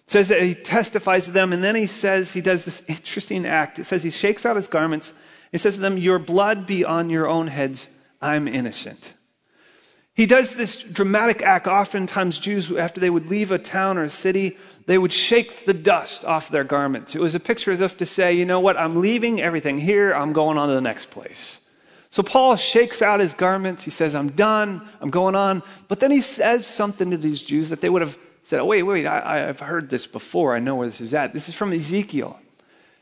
Says 0.06 0.28
that 0.28 0.40
he 0.40 0.54
testifies 0.54 1.24
to 1.24 1.32
them, 1.32 1.52
and 1.52 1.62
then 1.62 1.74
he 1.74 1.86
says 1.86 2.32
he 2.32 2.40
does 2.40 2.64
this 2.64 2.84
interesting 2.88 3.44
act. 3.44 3.80
It 3.80 3.84
says 3.84 4.04
he 4.04 4.10
shakes 4.10 4.46
out 4.46 4.54
his 4.54 4.68
garments. 4.68 5.14
He 5.50 5.58
says 5.58 5.74
to 5.74 5.80
them, 5.80 5.98
Your 5.98 6.20
blood 6.20 6.66
be 6.68 6.84
on 6.84 7.10
your 7.10 7.26
own 7.26 7.48
heads. 7.48 7.88
I'm 8.22 8.46
innocent. 8.46 9.14
He 10.18 10.26
does 10.26 10.56
this 10.56 10.82
dramatic 10.82 11.42
act. 11.42 11.68
Oftentimes, 11.68 12.40
Jews, 12.40 12.72
after 12.72 12.98
they 13.00 13.08
would 13.08 13.28
leave 13.28 13.52
a 13.52 13.58
town 13.58 13.96
or 13.96 14.02
a 14.02 14.08
city, 14.08 14.58
they 14.86 14.98
would 14.98 15.12
shake 15.12 15.64
the 15.64 15.72
dust 15.72 16.24
off 16.24 16.48
their 16.48 16.64
garments. 16.64 17.14
It 17.14 17.20
was 17.20 17.36
a 17.36 17.40
picture 17.40 17.70
as 17.70 17.80
if 17.80 17.96
to 17.98 18.04
say, 18.04 18.34
you 18.34 18.44
know 18.44 18.58
what, 18.58 18.76
I'm 18.76 19.00
leaving 19.00 19.40
everything 19.40 19.78
here, 19.78 20.12
I'm 20.12 20.32
going 20.32 20.58
on 20.58 20.70
to 20.70 20.74
the 20.74 20.80
next 20.80 21.12
place. 21.12 21.60
So 22.10 22.24
Paul 22.24 22.56
shakes 22.56 23.00
out 23.00 23.20
his 23.20 23.32
garments. 23.32 23.84
He 23.84 23.92
says, 23.92 24.16
I'm 24.16 24.30
done, 24.30 24.88
I'm 25.00 25.10
going 25.10 25.36
on. 25.36 25.62
But 25.86 26.00
then 26.00 26.10
he 26.10 26.20
says 26.20 26.66
something 26.66 27.12
to 27.12 27.16
these 27.16 27.40
Jews 27.40 27.68
that 27.68 27.80
they 27.80 27.88
would 27.88 28.02
have 28.02 28.18
said, 28.42 28.58
oh, 28.58 28.64
wait, 28.64 28.82
wait, 28.82 29.06
I, 29.06 29.38
have 29.38 29.60
heard 29.60 29.88
this 29.88 30.08
before. 30.08 30.52
I 30.52 30.58
know 30.58 30.74
where 30.74 30.88
this 30.88 31.00
is 31.00 31.14
at. 31.14 31.32
This 31.32 31.48
is 31.48 31.54
from 31.54 31.72
Ezekiel 31.72 32.40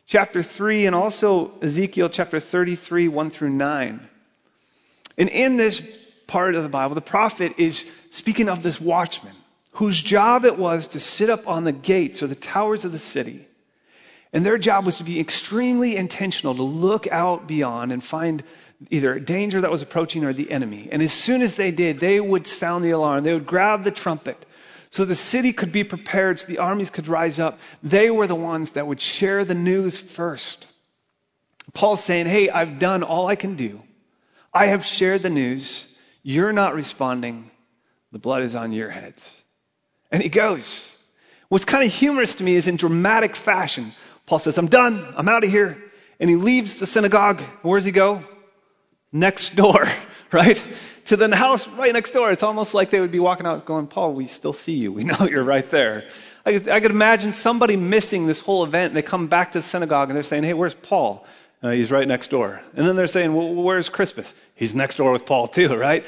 chapter 0.05 0.43
3 0.43 0.85
and 0.85 0.95
also 0.95 1.59
Ezekiel 1.63 2.11
chapter 2.11 2.41
33, 2.41 3.09
1 3.09 3.31
through 3.31 3.49
9. 3.49 4.07
And 5.17 5.29
in 5.31 5.57
this 5.57 5.81
part 6.27 6.55
of 6.55 6.63
the 6.63 6.69
Bible, 6.69 6.95
the 6.95 7.01
prophet 7.01 7.53
is 7.59 7.91
speaking 8.11 8.49
of 8.49 8.63
this 8.63 8.81
watchman 8.81 9.35
whose 9.73 10.01
job 10.01 10.45
it 10.45 10.59
was 10.59 10.87
to 10.89 11.01
sit 11.01 11.29
up 11.29 11.47
on 11.47 11.65
the 11.65 11.73
gates 11.73 12.23
or 12.23 12.27
the 12.27 12.35
towers 12.35 12.85
of 12.85 12.93
the 12.93 12.99
city. 12.99 13.47
And 14.33 14.45
their 14.45 14.59
job 14.59 14.87
was 14.87 14.99
to 14.99 15.05
be 15.05 15.21
extremely 15.21 15.97
intentional 15.97 16.55
to 16.55 16.63
look 16.63 17.07
out 17.09 17.47
beyond 17.47 17.93
and 17.93 18.03
find 18.03 18.43
either 18.91 19.19
danger 19.19 19.61
that 19.61 19.71
was 19.71 19.83
approaching 19.83 20.25
or 20.25 20.33
the 20.33 20.51
enemy. 20.51 20.89
And 20.91 21.03
as 21.03 21.13
soon 21.13 21.43
as 21.43 21.57
they 21.57 21.71
did, 21.71 22.01
they 22.01 22.21
would 22.21 22.47
sound 22.47 22.85
the 22.85 22.91
alarm. 22.91 23.25
They 23.25 23.35
would 23.35 23.47
grab 23.47 23.85
the 23.85 23.91
trumpet 23.91 24.47
so 24.91 25.05
the 25.05 25.15
city 25.15 25.53
could 25.53 25.73
be 25.73 25.85
prepared, 25.85 26.41
so 26.41 26.47
the 26.47 26.59
armies 26.59 26.91
could 26.91 27.09
rise 27.09 27.39
up. 27.39 27.59
They 27.83 28.11
were 28.11 28.27
the 28.27 28.35
ones 28.35 28.71
that 28.73 28.87
would 28.87 29.01
share 29.01 29.45
the 29.45 29.55
news 29.55 29.99
first. 29.99 30.69
Paul's 31.75 32.03
saying, 32.03 32.27
Hey, 32.27 32.49
I've 32.49 32.79
done 32.79 33.03
all 33.03 33.27
I 33.27 33.37
can 33.37 33.57
do. 33.57 33.83
I 34.55 34.69
have 34.69 34.85
shared 34.85 35.23
the 35.23 35.31
news. 35.31 35.96
You're 36.29 36.53
not 36.53 36.75
responding. 36.75 37.53
The 38.11 38.19
blood 38.19 38.43
is 38.43 38.57
on 38.57 38.73
your 38.73 38.91
heads. 38.91 39.33
And 40.11 40.21
he 40.21 40.29
goes. 40.29 40.93
What's 41.49 41.65
kind 41.65 41.87
of 41.87 41.95
humorous 41.95 42.35
to 42.35 42.43
me 42.43 42.57
is 42.57 42.67
in 42.67 42.77
dramatic 42.77 43.37
fashion, 43.37 43.93
Paul 44.27 44.41
says, 44.41 44.59
I'm 44.59 44.67
done. 44.67 45.15
I'm 45.17 45.29
out 45.29 45.45
of 45.45 45.51
here. 45.51 45.81
And 46.19 46.29
he 46.29 46.35
leaves 46.35 46.81
the 46.81 46.87
synagogue. 46.89 47.41
Where 47.63 47.79
does 47.79 47.85
he 47.85 47.93
go? 47.93 48.25
Next 49.13 49.55
door, 49.55 49.87
right? 50.33 50.61
To 51.05 51.17
the 51.17 51.37
house 51.37 51.69
right 51.69 51.93
next 51.93 52.11
door. 52.11 52.33
It's 52.33 52.43
almost 52.43 52.75
like 52.75 52.91
they 52.91 52.99
would 52.99 53.13
be 53.13 53.21
walking 53.21 53.47
out 53.47 53.65
going, 53.65 53.87
Paul, 53.87 54.13
we 54.13 54.27
still 54.27 54.53
see 54.53 54.75
you. 54.75 54.93
We 54.93 55.05
know 55.05 55.21
you're 55.31 55.45
right 55.45 55.71
there. 55.71 56.09
I 56.45 56.59
could, 56.59 56.91
imagine 56.91 57.35
somebody 57.35 57.77
missing 57.77 58.27
this 58.27 58.41
whole 58.41 58.65
event. 58.65 58.95
They 58.95 59.03
come 59.03 59.29
back 59.29 59.53
to 59.53 59.61
the 59.61 59.63
synagogue 59.63 60.11
and 60.11 60.17
they're 60.17 60.25
saying, 60.25 60.43
hey, 60.43 60.55
where's 60.55 60.75
Paul? 60.75 61.25
Uh, 61.63 61.71
he's 61.71 61.93
right 61.93 62.07
next 62.07 62.29
door. 62.29 62.63
And 62.75 62.85
then 62.85 62.97
they're 62.97 63.07
saying, 63.07 63.33
well, 63.33 63.55
where's 63.55 63.89
Crispus? 63.89 64.35
He's 64.57 64.75
next 64.75 64.97
door 64.97 65.13
with 65.13 65.25
Paul, 65.25 65.47
too, 65.47 65.77
right? 65.77 66.05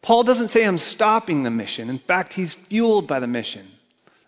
Paul 0.00 0.22
doesn't 0.22 0.48
say, 0.48 0.64
I'm 0.64 0.78
stopping 0.78 1.42
the 1.42 1.50
mission. 1.50 1.90
In 1.90 1.98
fact, 1.98 2.32
he's 2.32 2.54
fueled 2.54 3.06
by 3.06 3.20
the 3.20 3.26
mission. 3.26 3.66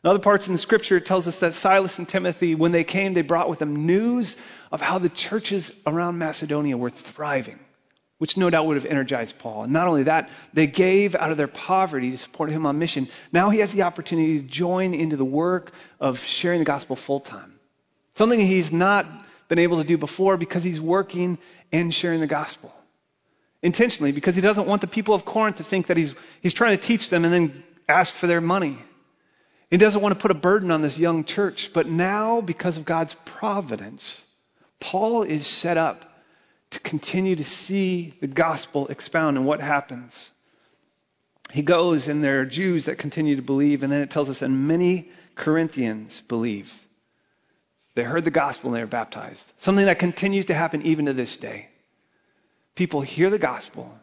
In 0.05 0.11
other 0.11 0.19
parts 0.19 0.49
in 0.49 0.53
the 0.53 0.59
scripture, 0.59 0.97
it 0.97 1.07
tells 1.07 1.29
us 1.29 1.39
that 1.39 1.55
Silas 1.55 1.99
and 1.99 2.09
Timothy, 2.09 2.57
when 2.57 2.73
they 2.73 2.83
came, 2.83 3.15
they 3.15 3.23
brought 3.23 3.49
with 3.49 3.61
them 3.61 3.87
news 3.87 4.37
of 4.73 4.83
how 4.83 4.99
the 4.99 5.09
churches 5.09 5.73
around 5.87 6.19
Macedonia 6.19 6.77
were 6.77 6.91
thriving, 6.91 7.61
which 8.19 8.37
no 8.37 8.51
doubt 8.51 8.67
would 8.67 8.77
have 8.77 8.85
energized 8.85 9.39
Paul. 9.39 9.63
And 9.63 9.73
not 9.73 9.87
only 9.87 10.03
that, 10.03 10.29
they 10.53 10.67
gave 10.67 11.15
out 11.15 11.31
of 11.31 11.37
their 11.37 11.47
poverty 11.47 12.11
to 12.11 12.19
support 12.19 12.51
him 12.51 12.67
on 12.67 12.81
mission. 12.81 13.07
Now 13.33 13.51
he 13.51 13.61
has 13.61 13.73
the 13.73 13.83
opportunity 13.83 14.41
to 14.41 14.47
join 14.47 14.93
into 14.93 15.17
the 15.17 15.25
work 15.25 15.73
of 16.01 16.19
sharing 16.19 16.59
the 16.59 16.65
gospel 16.65 16.97
full 16.97 17.21
time. 17.21 17.61
Something 18.17 18.41
he's 18.41 18.73
not 18.73 19.07
been 19.47 19.61
able 19.61 19.79
to 19.79 19.85
do 19.85 19.97
before 19.97 20.37
because 20.37 20.65
he's 20.65 20.81
working 20.81 21.39
and 21.71 21.95
sharing 21.95 22.21
the 22.21 22.27
gospel. 22.27 22.75
Intentionally, 23.63 24.11
because 24.11 24.35
he 24.35 24.43
doesn't 24.43 24.67
want 24.67 24.81
the 24.81 24.89
people 24.89 25.15
of 25.15 25.25
Corinth 25.25 25.57
to 25.57 25.63
think 25.63 25.87
that 25.87 25.97
he's, 25.97 26.15
he's 26.41 26.55
trying 26.55 26.77
to 26.77 26.83
teach 26.83 27.11
them 27.11 27.25
and 27.25 27.33
then 27.33 27.63
ask 27.89 28.13
for 28.13 28.27
their 28.27 28.41
money. 28.41 28.79
He 29.71 29.77
doesn't 29.77 30.03
want 30.03 30.15
to 30.15 30.21
put 30.21 30.31
a 30.31 30.35
burden 30.35 30.71
on 30.71 30.83
this 30.83 30.99
young 30.99 31.25
church. 31.25 31.73
But 31.73 31.89
now, 31.89 32.41
because 32.41 32.77
of 32.77 32.85
God's 32.85 33.15
providence, 33.25 34.25
Paul 34.81 35.23
is 35.23 35.47
set 35.47 35.77
up 35.77 36.21
to 36.71 36.81
continue 36.81 37.37
to 37.37 37.45
see 37.45 38.15
the 38.21 38.27
gospel 38.27 38.89
expound 38.89 39.37
and 39.37 39.47
what 39.47 39.61
happens. 39.61 40.33
He 41.53 41.63
goes, 41.63 42.09
and 42.09 42.25
there 42.25 42.41
are 42.41 42.47
Jews 42.47 42.87
that 42.87 42.99
continue 42.99 43.37
to 43.37 43.43
believe, 43.43 43.83
and 43.83 43.93
then 43.93 44.01
it 44.01 44.11
tells 44.11 44.29
us, 44.29 44.43
and 44.43 44.67
many 44.67 45.11
Corinthians 45.35 46.23
believed. 46.23 46.73
They 47.95 48.05
heard 48.05 48.25
the 48.25 48.31
gospel 48.31 48.71
and 48.71 48.77
they 48.77 48.81
were 48.81 48.87
baptized. 48.87 49.53
Something 49.59 49.87
that 49.87 49.99
continues 49.99 50.47
to 50.47 50.55
happen 50.55 50.83
even 50.83 51.07
to 51.07 51.13
this 51.13 51.37
day. 51.37 51.69
People 52.75 53.03
hear 53.03 53.31
the 53.31 53.39
gospel, 53.39 53.99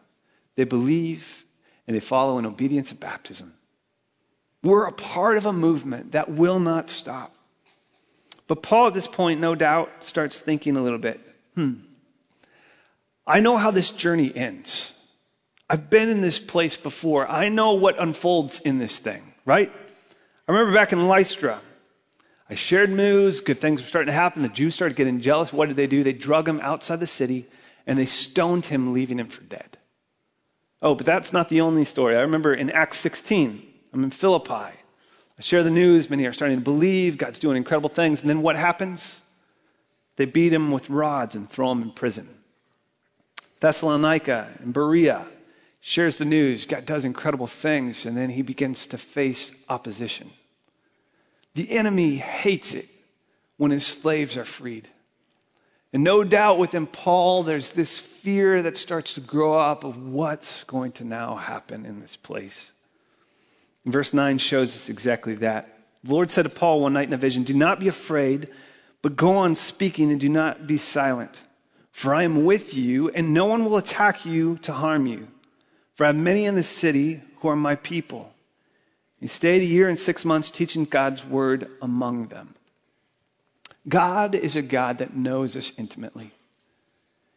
they 0.54 0.64
believe, 0.64 1.44
and 1.86 1.96
they 1.96 2.00
follow 2.00 2.38
in 2.38 2.46
obedience 2.46 2.92
of 2.92 3.00
baptism. 3.00 3.54
We're 4.62 4.86
a 4.86 4.92
part 4.92 5.36
of 5.36 5.46
a 5.46 5.52
movement 5.52 6.12
that 6.12 6.30
will 6.30 6.60
not 6.60 6.90
stop. 6.90 7.34
But 8.46 8.62
Paul, 8.62 8.88
at 8.88 8.94
this 8.94 9.06
point, 9.06 9.40
no 9.40 9.54
doubt, 9.54 9.90
starts 10.00 10.40
thinking 10.40 10.76
a 10.76 10.82
little 10.82 10.98
bit 10.98 11.20
hmm, 11.54 11.74
I 13.26 13.40
know 13.40 13.56
how 13.56 13.70
this 13.70 13.90
journey 13.90 14.34
ends. 14.34 14.92
I've 15.68 15.90
been 15.90 16.08
in 16.08 16.20
this 16.20 16.38
place 16.38 16.76
before. 16.76 17.28
I 17.28 17.48
know 17.48 17.74
what 17.74 18.00
unfolds 18.00 18.60
in 18.60 18.78
this 18.78 18.98
thing, 18.98 19.34
right? 19.44 19.70
I 20.48 20.52
remember 20.52 20.74
back 20.74 20.92
in 20.92 21.06
Lystra, 21.06 21.60
I 22.48 22.54
shared 22.54 22.90
news, 22.90 23.40
good 23.40 23.58
things 23.58 23.80
were 23.80 23.86
starting 23.86 24.08
to 24.08 24.12
happen. 24.12 24.42
The 24.42 24.48
Jews 24.48 24.74
started 24.74 24.96
getting 24.96 25.20
jealous. 25.20 25.52
What 25.52 25.66
did 25.66 25.76
they 25.76 25.86
do? 25.86 26.02
They 26.02 26.12
drug 26.12 26.48
him 26.48 26.60
outside 26.60 26.98
the 26.98 27.06
city 27.06 27.46
and 27.86 27.98
they 27.98 28.06
stoned 28.06 28.66
him, 28.66 28.92
leaving 28.92 29.18
him 29.18 29.28
for 29.28 29.42
dead. 29.42 29.78
Oh, 30.82 30.94
but 30.94 31.06
that's 31.06 31.32
not 31.32 31.48
the 31.48 31.60
only 31.60 31.84
story. 31.84 32.16
I 32.16 32.20
remember 32.20 32.54
in 32.54 32.70
Acts 32.70 32.98
16, 32.98 33.62
I'm 33.92 34.04
in 34.04 34.10
Philippi. 34.10 34.52
I 35.40 35.42
share 35.42 35.62
the 35.62 35.70
news. 35.70 36.08
Many 36.08 36.26
are 36.26 36.32
starting 36.32 36.58
to 36.58 36.64
believe. 36.64 37.18
God's 37.18 37.38
doing 37.38 37.56
incredible 37.56 37.90
things. 37.90 38.20
And 38.20 38.30
then 38.30 38.42
what 38.42 38.56
happens? 38.56 39.22
They 40.16 40.24
beat 40.24 40.52
him 40.52 40.70
with 40.70 40.90
rods 40.90 41.34
and 41.34 41.48
throw 41.48 41.72
him 41.72 41.82
in 41.82 41.92
prison. 41.92 42.28
Thessalonica 43.60 44.48
and 44.60 44.72
Berea 44.72 45.26
shares 45.80 46.18
the 46.18 46.24
news. 46.24 46.66
God 46.66 46.86
does 46.86 47.04
incredible 47.04 47.46
things. 47.46 48.06
And 48.06 48.16
then 48.16 48.30
he 48.30 48.42
begins 48.42 48.86
to 48.88 48.98
face 48.98 49.52
opposition. 49.68 50.30
The 51.54 51.70
enemy 51.72 52.16
hates 52.16 52.74
it 52.74 52.86
when 53.56 53.70
his 53.70 53.86
slaves 53.86 54.36
are 54.36 54.44
freed. 54.44 54.88
And 55.92 56.04
no 56.04 56.22
doubt 56.22 56.58
within 56.58 56.86
Paul, 56.86 57.42
there's 57.42 57.72
this 57.72 57.98
fear 57.98 58.62
that 58.62 58.76
starts 58.76 59.14
to 59.14 59.20
grow 59.20 59.58
up 59.58 59.82
of 59.82 59.96
what's 60.06 60.62
going 60.64 60.92
to 60.92 61.04
now 61.04 61.34
happen 61.34 61.84
in 61.84 62.00
this 62.00 62.16
place. 62.16 62.72
And 63.84 63.92
verse 63.92 64.14
9 64.14 64.38
shows 64.38 64.74
us 64.76 64.88
exactly 64.88 65.34
that. 65.36 65.76
The 66.04 66.12
Lord 66.12 66.30
said 66.30 66.42
to 66.42 66.48
Paul 66.48 66.80
one 66.80 66.92
night 66.92 67.08
in 67.08 67.14
a 67.14 67.18
vision, 67.18 67.42
Do 67.42 67.54
not 67.54 67.80
be 67.80 67.88
afraid, 67.88 68.48
but 69.02 69.16
go 69.16 69.36
on 69.36 69.56
speaking 69.56 70.10
and 70.10 70.20
do 70.20 70.28
not 70.28 70.66
be 70.66 70.76
silent. 70.76 71.40
For 71.90 72.14
I 72.14 72.22
am 72.22 72.44
with 72.44 72.72
you, 72.74 73.10
and 73.10 73.34
no 73.34 73.46
one 73.46 73.64
will 73.64 73.76
attack 73.76 74.24
you 74.24 74.58
to 74.58 74.72
harm 74.72 75.06
you. 75.06 75.28
For 75.94 76.04
I 76.04 76.08
have 76.08 76.16
many 76.16 76.44
in 76.44 76.54
the 76.54 76.62
city 76.62 77.20
who 77.36 77.48
are 77.48 77.56
my 77.56 77.74
people. 77.74 78.32
He 79.18 79.26
stayed 79.26 79.62
a 79.62 79.66
year 79.66 79.88
and 79.88 79.98
six 79.98 80.24
months 80.24 80.50
teaching 80.50 80.84
God's 80.84 81.26
word 81.26 81.68
among 81.82 82.28
them. 82.28 82.54
God 83.88 84.34
is 84.34 84.56
a 84.56 84.62
God 84.62 84.98
that 84.98 85.16
knows 85.16 85.56
us 85.56 85.72
intimately. 85.78 86.32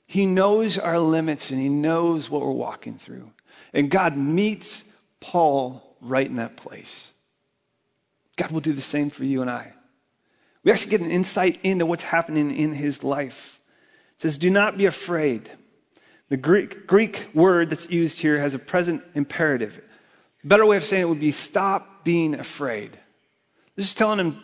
He 0.05 0.25
knows 0.25 0.77
our 0.77 0.99
limits 0.99 1.49
and 1.51 1.61
He 1.61 1.69
knows 1.69 2.29
what 2.29 2.41
we're 2.41 2.51
walking 2.51 2.97
through. 2.97 3.31
And 3.73 3.89
God 3.89 4.17
meets 4.17 4.83
Paul 5.19 5.95
right 6.01 6.27
in 6.27 6.35
that 6.35 6.57
place. 6.57 7.13
God 8.35 8.51
will 8.51 8.61
do 8.61 8.73
the 8.73 8.81
same 8.81 9.09
for 9.09 9.23
you 9.23 9.41
and 9.41 9.49
I. 9.49 9.73
We 10.63 10.71
actually 10.71 10.91
get 10.91 11.01
an 11.01 11.11
insight 11.11 11.59
into 11.63 11.85
what's 11.85 12.03
happening 12.03 12.55
in 12.55 12.73
his 12.73 13.03
life. 13.03 13.59
It 14.15 14.21
says, 14.21 14.37
Do 14.37 14.49
not 14.49 14.77
be 14.77 14.85
afraid. 14.85 15.51
The 16.29 16.37
Greek, 16.37 16.87
Greek 16.87 17.29
word 17.33 17.69
that's 17.69 17.89
used 17.89 18.19
here 18.19 18.39
has 18.39 18.53
a 18.53 18.59
present 18.59 19.03
imperative. 19.13 19.81
A 20.43 20.47
better 20.47 20.65
way 20.65 20.77
of 20.77 20.83
saying 20.83 21.03
it 21.03 21.09
would 21.09 21.19
be 21.19 21.31
stop 21.31 22.03
being 22.03 22.33
afraid. 22.33 22.97
This 23.75 23.87
is 23.87 23.93
telling 23.93 24.19
him 24.19 24.41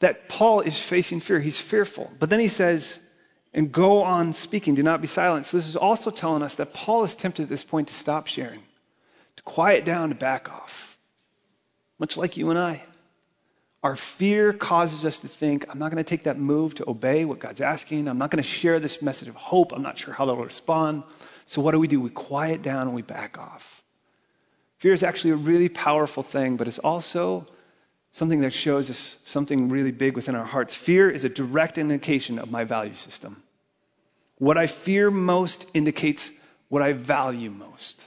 that 0.00 0.28
Paul 0.28 0.60
is 0.60 0.78
facing 0.78 1.20
fear. 1.20 1.40
He's 1.40 1.58
fearful. 1.58 2.10
But 2.18 2.30
then 2.30 2.40
he 2.40 2.48
says, 2.48 3.00
and 3.52 3.72
go 3.72 4.02
on 4.02 4.32
speaking. 4.32 4.74
Do 4.74 4.82
not 4.82 5.00
be 5.00 5.06
silent. 5.06 5.46
So 5.46 5.56
this 5.56 5.68
is 5.68 5.76
also 5.76 6.10
telling 6.10 6.42
us 6.42 6.54
that 6.56 6.72
Paul 6.72 7.04
is 7.04 7.14
tempted 7.14 7.44
at 7.44 7.48
this 7.48 7.64
point 7.64 7.88
to 7.88 7.94
stop 7.94 8.26
sharing, 8.26 8.62
to 9.36 9.42
quiet 9.42 9.84
down, 9.84 10.10
to 10.10 10.14
back 10.14 10.50
off. 10.50 10.98
Much 11.98 12.16
like 12.16 12.36
you 12.36 12.50
and 12.50 12.58
I. 12.58 12.84
Our 13.82 13.96
fear 13.96 14.52
causes 14.52 15.06
us 15.06 15.20
to 15.20 15.28
think, 15.28 15.64
I'm 15.70 15.78
not 15.78 15.90
going 15.90 16.02
to 16.02 16.08
take 16.08 16.24
that 16.24 16.38
move 16.38 16.74
to 16.76 16.88
obey 16.88 17.24
what 17.24 17.38
God's 17.38 17.62
asking. 17.62 18.08
I'm 18.08 18.18
not 18.18 18.30
going 18.30 18.42
to 18.42 18.48
share 18.48 18.78
this 18.78 19.00
message 19.00 19.28
of 19.28 19.36
hope. 19.36 19.72
I'm 19.72 19.82
not 19.82 19.98
sure 19.98 20.12
how 20.12 20.26
they'll 20.26 20.36
respond. 20.36 21.02
So, 21.46 21.62
what 21.62 21.72
do 21.72 21.80
we 21.80 21.88
do? 21.88 22.00
We 22.00 22.10
quiet 22.10 22.62
down 22.62 22.82
and 22.82 22.94
we 22.94 23.02
back 23.02 23.38
off. 23.38 23.82
Fear 24.76 24.92
is 24.92 25.02
actually 25.02 25.30
a 25.30 25.36
really 25.36 25.68
powerful 25.70 26.22
thing, 26.22 26.56
but 26.56 26.68
it's 26.68 26.78
also 26.78 27.46
something 28.12 28.40
that 28.40 28.52
shows 28.52 28.90
us 28.90 29.16
something 29.24 29.68
really 29.68 29.92
big 29.92 30.16
within 30.16 30.34
our 30.34 30.44
hearts. 30.44 30.74
Fear 30.74 31.10
is 31.10 31.24
a 31.24 31.28
direct 31.28 31.78
indication 31.78 32.38
of 32.38 32.50
my 32.50 32.64
value 32.64 32.94
system. 32.94 33.42
What 34.38 34.56
I 34.56 34.66
fear 34.66 35.10
most 35.10 35.66
indicates 35.74 36.32
what 36.68 36.82
I 36.82 36.92
value 36.92 37.50
most. 37.50 38.06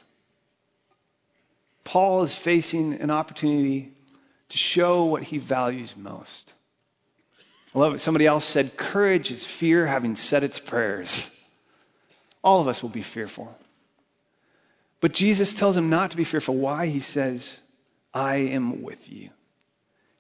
Paul 1.83 2.23
is 2.23 2.33
facing 2.33 2.93
an 3.01 3.11
opportunity 3.11 3.91
to 4.49 4.57
show 4.57 5.03
what 5.03 5.23
he 5.23 5.37
values 5.37 5.95
most. 5.95 6.53
I 7.75 7.79
love 7.79 7.95
it. 7.95 7.99
Somebody 7.99 8.25
else 8.25 8.45
said, 8.45 8.77
Courage 8.77 9.31
is 9.31 9.45
fear 9.45 9.87
having 9.87 10.15
said 10.15 10.43
its 10.43 10.59
prayers. 10.59 11.29
All 12.43 12.61
of 12.61 12.67
us 12.67 12.81
will 12.81 12.89
be 12.89 13.01
fearful. 13.01 13.57
But 15.01 15.13
Jesus 15.13 15.53
tells 15.53 15.75
him 15.75 15.89
not 15.89 16.11
to 16.11 16.17
be 16.17 16.23
fearful. 16.23 16.55
Why? 16.55 16.87
He 16.87 16.99
says, 16.99 17.59
I 18.13 18.35
am 18.35 18.81
with 18.83 19.11
you. 19.11 19.29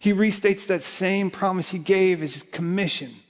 He 0.03 0.11
restates 0.11 0.67
that 0.67 0.83
same 0.83 1.31
promise 1.31 1.71
he 1.71 1.79
gave 1.79 2.21
as 2.21 2.33
his 2.33 2.43
commission, 2.43 3.21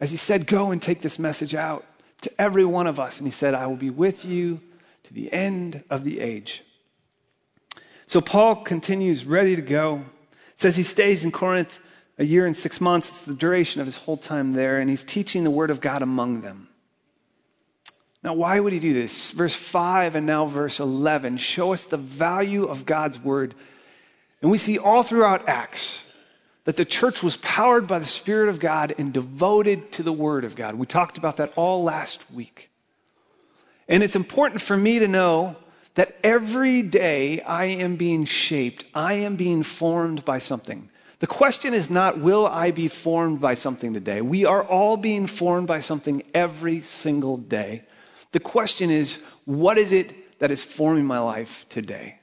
as 0.00 0.10
he 0.10 0.16
said, 0.16 0.48
Go 0.48 0.72
and 0.72 0.82
take 0.82 1.00
this 1.00 1.16
message 1.16 1.54
out 1.54 1.84
to 2.22 2.40
every 2.40 2.64
one 2.64 2.88
of 2.88 2.98
us. 2.98 3.18
And 3.18 3.26
he 3.28 3.30
said, 3.30 3.54
I 3.54 3.68
will 3.68 3.76
be 3.76 3.88
with 3.88 4.24
you 4.24 4.60
to 5.04 5.14
the 5.14 5.32
end 5.32 5.84
of 5.88 6.02
the 6.02 6.18
age. 6.18 6.64
So 8.08 8.20
Paul 8.20 8.56
continues 8.56 9.26
ready 9.26 9.54
to 9.54 9.62
go 9.62 10.06
says 10.56 10.74
he 10.74 10.82
stays 10.82 11.24
in 11.24 11.30
Corinth 11.30 11.78
a 12.18 12.24
year 12.24 12.46
and 12.46 12.56
six 12.56 12.80
months. 12.80 13.10
It's 13.10 13.24
the 13.24 13.32
duration 13.32 13.80
of 13.80 13.86
his 13.86 13.98
whole 13.98 14.16
time 14.16 14.54
there, 14.54 14.78
and 14.78 14.90
he's 14.90 15.04
teaching 15.04 15.44
the 15.44 15.52
word 15.52 15.70
of 15.70 15.80
God 15.80 16.02
among 16.02 16.40
them. 16.40 16.66
Now, 18.24 18.34
why 18.34 18.58
would 18.58 18.72
he 18.72 18.80
do 18.80 18.92
this? 18.92 19.30
Verse 19.30 19.54
5 19.54 20.16
and 20.16 20.26
now 20.26 20.46
verse 20.46 20.80
11 20.80 21.36
show 21.36 21.72
us 21.72 21.84
the 21.84 21.96
value 21.96 22.64
of 22.64 22.86
God's 22.86 23.20
word. 23.20 23.54
And 24.42 24.50
we 24.50 24.58
see 24.58 24.78
all 24.78 25.04
throughout 25.04 25.48
Acts 25.48 26.06
that 26.68 26.76
the 26.76 26.84
church 26.84 27.22
was 27.22 27.38
powered 27.38 27.86
by 27.86 27.98
the 27.98 28.04
Spirit 28.04 28.50
of 28.50 28.60
God 28.60 28.94
and 28.98 29.10
devoted 29.10 29.90
to 29.92 30.02
the 30.02 30.12
word 30.12 30.44
of 30.44 30.54
God. 30.54 30.74
We 30.74 30.84
talked 30.84 31.16
about 31.16 31.38
that 31.38 31.50
all 31.56 31.82
last 31.82 32.30
week. 32.30 32.68
And 33.88 34.02
it's 34.02 34.14
important 34.14 34.60
for 34.60 34.76
me 34.76 34.98
to 34.98 35.08
know 35.08 35.56
that 35.94 36.18
every 36.22 36.82
day 36.82 37.40
I 37.40 37.64
am 37.64 37.96
being 37.96 38.26
shaped, 38.26 38.84
I 38.92 39.14
am 39.14 39.34
being 39.34 39.62
formed 39.62 40.26
by 40.26 40.36
something. 40.36 40.90
The 41.20 41.26
question 41.26 41.72
is 41.72 41.88
not, 41.88 42.18
will 42.18 42.46
I 42.46 42.70
be 42.70 42.86
formed 42.86 43.40
by 43.40 43.54
something 43.54 43.94
today? 43.94 44.20
We 44.20 44.44
are 44.44 44.62
all 44.62 44.98
being 44.98 45.26
formed 45.26 45.68
by 45.68 45.80
something 45.80 46.22
every 46.34 46.82
single 46.82 47.38
day. 47.38 47.84
The 48.32 48.40
question 48.40 48.90
is, 48.90 49.22
what 49.46 49.78
is 49.78 49.90
it 49.90 50.38
that 50.38 50.50
is 50.50 50.64
forming 50.64 51.06
my 51.06 51.18
life 51.18 51.64
today? 51.70 52.17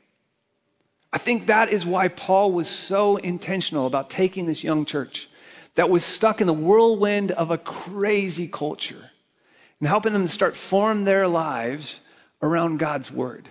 I 1.15 1.17
think 1.17 1.47
that 1.47 1.69
is 1.69 1.85
why 1.85 2.09
Paul 2.09 2.51
was 2.51 2.69
so 2.69 3.15
intentional 3.17 3.87
about 3.87 4.11
taking 4.11 4.45
this 4.45 4.63
young 4.63 4.85
church 4.85 5.29
that 5.73 5.89
was 5.89 6.03
stuck 6.03 6.41
in 6.41 6.47
the 6.47 6.53
whirlwind 6.53 7.31
of 7.31 7.49
a 7.49 7.57
crazy 7.57 8.47
culture 8.47 9.09
and 9.79 9.87
helping 9.87 10.13
them 10.13 10.23
to 10.23 10.27
start 10.27 10.55
form 10.55 11.05
their 11.05 11.27
lives 11.27 12.01
around 12.43 12.77
God's 12.77 13.11
word 13.11 13.49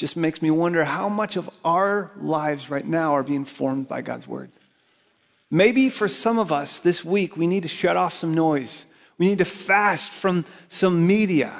just 0.00 0.16
makes 0.16 0.40
me 0.40 0.50
wonder 0.50 0.82
how 0.82 1.10
much 1.10 1.36
of 1.36 1.50
our 1.62 2.10
lives 2.18 2.70
right 2.70 2.86
now 2.86 3.14
are 3.14 3.22
being 3.22 3.44
formed 3.44 3.86
by 3.86 4.00
God's 4.00 4.26
word. 4.26 4.50
Maybe 5.50 5.90
for 5.90 6.08
some 6.08 6.38
of 6.38 6.50
us 6.52 6.80
this 6.80 7.04
week, 7.04 7.36
we 7.36 7.46
need 7.46 7.64
to 7.64 7.68
shut 7.68 7.98
off 7.98 8.14
some 8.14 8.32
noise. 8.32 8.86
We 9.18 9.28
need 9.28 9.38
to 9.38 9.44
fast 9.44 10.08
from 10.08 10.46
some 10.68 11.06
media. 11.06 11.52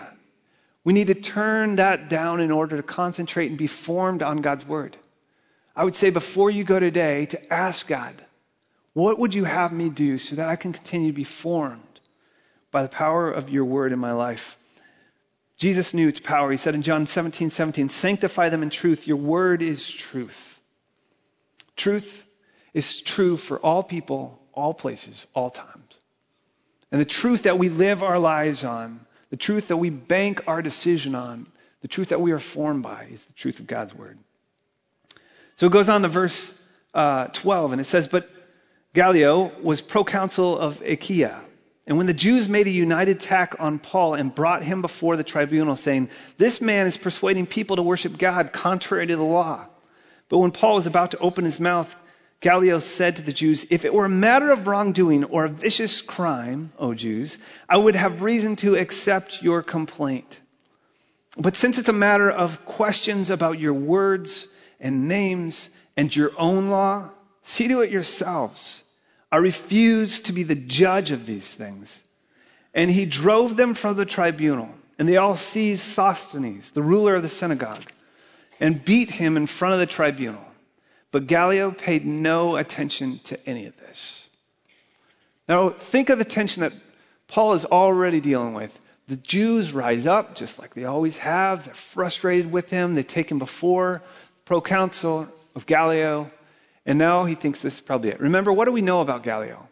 We 0.84 0.92
need 0.92 1.08
to 1.08 1.14
turn 1.14 1.76
that 1.76 2.08
down 2.08 2.40
in 2.40 2.50
order 2.50 2.76
to 2.76 2.82
concentrate 2.82 3.48
and 3.48 3.58
be 3.58 3.66
formed 3.66 4.22
on 4.22 4.40
God's 4.40 4.66
word. 4.66 4.96
I 5.76 5.84
would 5.84 5.94
say 5.94 6.10
before 6.10 6.50
you 6.50 6.64
go 6.64 6.80
today 6.80 7.26
to 7.26 7.52
ask 7.52 7.86
God, 7.86 8.14
what 8.92 9.18
would 9.18 9.34
you 9.34 9.44
have 9.44 9.72
me 9.72 9.88
do 9.88 10.18
so 10.18 10.36
that 10.36 10.48
I 10.48 10.56
can 10.56 10.72
continue 10.72 11.08
to 11.08 11.16
be 11.16 11.24
formed 11.24 12.00
by 12.70 12.82
the 12.82 12.88
power 12.88 13.30
of 13.30 13.50
your 13.50 13.64
word 13.64 13.92
in 13.92 13.98
my 13.98 14.12
life? 14.12 14.56
Jesus 15.58 15.92
knew 15.92 16.08
its 16.08 16.18
power. 16.18 16.50
He 16.50 16.56
said 16.56 16.74
in 16.74 16.82
John 16.82 17.06
17, 17.06 17.50
17, 17.50 17.90
sanctify 17.90 18.48
them 18.48 18.62
in 18.62 18.70
truth. 18.70 19.06
Your 19.06 19.18
word 19.18 19.60
is 19.60 19.90
truth. 19.90 20.58
Truth 21.76 22.24
is 22.72 23.02
true 23.02 23.36
for 23.36 23.58
all 23.58 23.82
people, 23.82 24.40
all 24.54 24.72
places, 24.72 25.26
all 25.34 25.50
times. 25.50 25.98
And 26.90 27.00
the 27.00 27.06
truth 27.06 27.42
that 27.42 27.58
we 27.58 27.68
live 27.68 28.02
our 28.02 28.18
lives 28.18 28.64
on, 28.64 29.06
the 29.30 29.36
truth 29.36 29.68
that 29.68 29.76
we 29.76 29.90
bank 29.90 30.42
our 30.46 30.62
decision 30.62 31.14
on, 31.14 31.46
the 31.80 31.88
truth 31.88 32.08
that 32.08 32.20
we 32.20 32.32
are 32.32 32.38
formed 32.38 32.82
by 32.82 33.06
is 33.10 33.24
the 33.24 33.32
truth 33.32 33.58
of 33.60 33.66
God's 33.66 33.94
word. 33.94 34.18
So 35.56 35.66
it 35.66 35.72
goes 35.72 35.88
on 35.88 36.02
to 36.02 36.08
verse 36.08 36.68
uh, 36.94 37.26
12, 37.28 37.72
and 37.72 37.80
it 37.80 37.84
says, 37.84 38.08
But 38.08 38.28
Gallio 38.92 39.52
was 39.62 39.80
proconsul 39.80 40.58
of 40.58 40.82
Achaia 40.82 41.40
and 41.90 41.98
when 41.98 42.06
the 42.06 42.14
Jews 42.14 42.48
made 42.48 42.68
a 42.68 42.70
united 42.70 43.16
attack 43.16 43.56
on 43.58 43.80
Paul 43.80 44.14
and 44.14 44.32
brought 44.32 44.62
him 44.62 44.80
before 44.80 45.16
the 45.16 45.24
tribunal, 45.24 45.74
saying, 45.74 46.08
This 46.36 46.60
man 46.60 46.86
is 46.86 46.96
persuading 46.96 47.46
people 47.46 47.74
to 47.74 47.82
worship 47.82 48.16
God 48.16 48.52
contrary 48.52 49.08
to 49.08 49.16
the 49.16 49.24
law. 49.24 49.66
But 50.28 50.38
when 50.38 50.52
Paul 50.52 50.76
was 50.76 50.86
about 50.86 51.10
to 51.10 51.18
open 51.18 51.44
his 51.44 51.58
mouth, 51.58 51.96
Gallio 52.40 52.78
said 52.78 53.16
to 53.16 53.22
the 53.22 53.34
Jews, 53.34 53.66
If 53.68 53.84
it 53.84 53.92
were 53.92 54.06
a 54.06 54.10
matter 54.10 54.50
of 54.50 54.66
wrongdoing 54.66 55.24
or 55.24 55.44
a 55.44 55.50
vicious 55.50 56.00
crime, 56.00 56.70
O 56.78 56.94
Jews, 56.94 57.38
I 57.68 57.76
would 57.76 57.94
have 57.94 58.22
reason 58.22 58.56
to 58.56 58.76
accept 58.76 59.42
your 59.42 59.62
complaint. 59.62 60.40
But 61.36 61.54
since 61.54 61.78
it's 61.78 61.88
a 61.88 61.92
matter 61.92 62.30
of 62.30 62.64
questions 62.64 63.30
about 63.30 63.58
your 63.58 63.74
words 63.74 64.48
and 64.80 65.06
names 65.06 65.68
and 65.96 66.14
your 66.14 66.32
own 66.38 66.68
law, 66.68 67.10
see 67.42 67.68
to 67.68 67.82
it 67.82 67.90
yourselves. 67.90 68.84
I 69.30 69.36
refuse 69.36 70.18
to 70.20 70.32
be 70.32 70.42
the 70.42 70.54
judge 70.54 71.10
of 71.10 71.26
these 71.26 71.54
things. 71.54 72.04
And 72.72 72.90
he 72.90 73.04
drove 73.04 73.56
them 73.56 73.74
from 73.74 73.96
the 73.96 74.06
tribunal. 74.06 74.70
And 74.98 75.08
they 75.08 75.16
all 75.16 75.36
seized 75.36 75.82
Sosthenes, 75.82 76.72
the 76.72 76.82
ruler 76.82 77.14
of 77.14 77.22
the 77.22 77.28
synagogue, 77.28 77.84
and 78.58 78.84
beat 78.84 79.12
him 79.12 79.36
in 79.36 79.46
front 79.46 79.74
of 79.74 79.80
the 79.80 79.86
tribunal. 79.86 80.44
But 81.12 81.26
Gallio 81.26 81.70
paid 81.72 82.06
no 82.06 82.56
attention 82.56 83.18
to 83.24 83.48
any 83.48 83.66
of 83.66 83.76
this. 83.78 84.28
Now, 85.48 85.70
think 85.70 86.10
of 86.10 86.18
the 86.18 86.24
tension 86.24 86.60
that 86.60 86.72
Paul 87.26 87.54
is 87.54 87.64
already 87.64 88.20
dealing 88.20 88.54
with. 88.54 88.78
The 89.08 89.16
Jews 89.16 89.72
rise 89.72 90.06
up, 90.06 90.36
just 90.36 90.60
like 90.60 90.74
they 90.74 90.84
always 90.84 91.18
have. 91.18 91.64
They're 91.64 91.74
frustrated 91.74 92.52
with 92.52 92.70
him. 92.70 92.94
They 92.94 93.02
take 93.02 93.30
him 93.30 93.40
before 93.40 94.02
the 94.36 94.42
proconsul 94.44 95.28
of 95.56 95.66
Gallio. 95.66 96.30
And 96.86 96.98
now 96.98 97.24
he 97.24 97.34
thinks 97.34 97.60
this 97.60 97.74
is 97.74 97.80
probably 97.80 98.10
it. 98.10 98.20
Remember, 98.20 98.52
what 98.52 98.66
do 98.66 98.72
we 98.72 98.82
know 98.82 99.00
about 99.00 99.24
Gallio? 99.24 99.68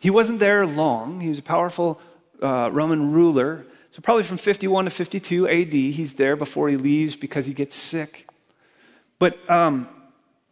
He 0.00 0.10
wasn't 0.10 0.38
there 0.38 0.66
long. 0.66 1.20
He 1.20 1.28
was 1.28 1.38
a 1.40 1.42
powerful 1.42 2.00
uh, 2.40 2.70
Roman 2.72 3.12
ruler. 3.12 3.66
So, 3.90 4.00
probably 4.00 4.22
from 4.22 4.36
51 4.36 4.84
to 4.84 4.90
52 4.90 5.48
AD, 5.48 5.72
he's 5.72 6.14
there 6.14 6.36
before 6.36 6.68
he 6.68 6.76
leaves 6.76 7.16
because 7.16 7.46
he 7.46 7.52
gets 7.52 7.74
sick. 7.74 8.28
But 9.18 9.38
um, 9.50 9.88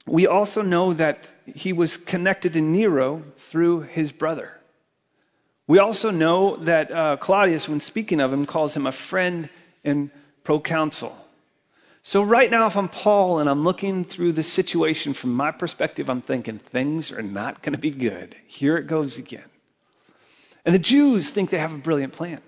we 0.08 0.26
also 0.26 0.62
know 0.62 0.92
that 0.94 1.30
he 1.46 1.72
was 1.72 1.96
connected 1.96 2.54
to 2.54 2.60
Nero 2.60 3.22
through 3.36 3.82
his 3.82 4.12
brother. 4.12 4.58
We 5.66 5.78
also 5.78 6.10
know 6.10 6.56
that 6.56 6.90
uh, 6.90 7.16
Claudius, 7.18 7.68
when 7.68 7.80
speaking 7.80 8.20
of 8.20 8.32
him, 8.32 8.46
calls 8.46 8.74
him 8.74 8.86
a 8.86 8.92
friend 8.92 9.50
and 9.84 10.10
proconsul. 10.44 11.14
So, 12.02 12.22
right 12.22 12.50
now, 12.50 12.66
if 12.66 12.76
I'm 12.76 12.88
Paul 12.88 13.38
and 13.38 13.50
I'm 13.50 13.64
looking 13.64 14.02
through 14.02 14.32
the 14.32 14.42
situation 14.42 15.12
from 15.12 15.34
my 15.34 15.50
perspective, 15.50 16.08
I'm 16.08 16.22
thinking 16.22 16.58
things 16.58 17.12
are 17.12 17.20
not 17.20 17.60
going 17.60 17.74
to 17.74 17.78
be 17.78 17.90
good. 17.90 18.34
Here 18.46 18.78
it 18.78 18.86
goes 18.86 19.18
again. 19.18 19.44
And 20.64 20.74
the 20.74 20.78
Jews 20.78 21.30
think 21.30 21.50
they 21.50 21.58
have 21.58 21.74
a 21.74 21.78
brilliant 21.78 22.14
plan. 22.14 22.40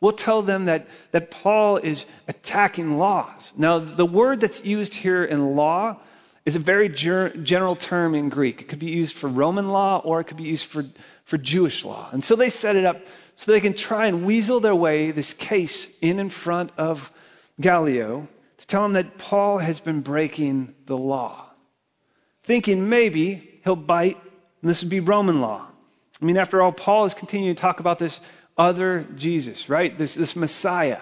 We'll 0.00 0.12
tell 0.12 0.42
them 0.42 0.66
that, 0.66 0.86
that 1.12 1.30
Paul 1.30 1.78
is 1.78 2.04
attacking 2.28 2.98
laws. 2.98 3.52
Now, 3.56 3.78
the 3.78 4.04
word 4.04 4.40
that's 4.40 4.62
used 4.62 4.92
here 4.92 5.24
in 5.24 5.56
law 5.56 5.98
is 6.46 6.56
a 6.56 6.60
very 6.60 6.88
ger- 6.88 7.36
general 7.36 7.76
term 7.76 8.14
in 8.14 8.30
Greek. 8.30 8.62
It 8.62 8.68
could 8.68 8.78
be 8.78 8.90
used 8.90 9.14
for 9.16 9.28
Roman 9.28 9.68
law 9.68 10.00
or 10.04 10.20
it 10.20 10.24
could 10.24 10.36
be 10.38 10.44
used 10.44 10.64
for, 10.64 10.86
for 11.24 11.36
Jewish 11.36 11.84
law. 11.84 12.08
And 12.12 12.24
so 12.24 12.36
they 12.36 12.48
set 12.48 12.76
it 12.76 12.84
up 12.86 12.98
so 13.34 13.52
they 13.52 13.60
can 13.60 13.74
try 13.74 14.06
and 14.06 14.24
weasel 14.24 14.60
their 14.60 14.74
way 14.74 15.10
this 15.10 15.34
case 15.34 15.90
in 16.00 16.18
in 16.18 16.30
front 16.30 16.70
of 16.78 17.12
Gallio 17.60 18.28
to 18.56 18.66
tell 18.66 18.84
him 18.84 18.94
that 18.94 19.18
Paul 19.18 19.58
has 19.58 19.80
been 19.80 20.00
breaking 20.00 20.74
the 20.86 20.96
law, 20.96 21.50
thinking 22.44 22.88
maybe 22.88 23.60
he'll 23.64 23.76
bite 23.76 24.16
and 24.62 24.70
this 24.70 24.82
would 24.82 24.90
be 24.90 25.00
Roman 25.00 25.40
law. 25.40 25.66
I 26.20 26.24
mean, 26.24 26.36
after 26.36 26.62
all, 26.62 26.72
Paul 26.72 27.04
is 27.04 27.14
continuing 27.14 27.54
to 27.54 27.60
talk 27.60 27.80
about 27.80 27.98
this 27.98 28.20
other 28.56 29.06
Jesus, 29.14 29.68
right? 29.68 29.96
This, 29.96 30.14
this 30.14 30.34
Messiah. 30.34 31.00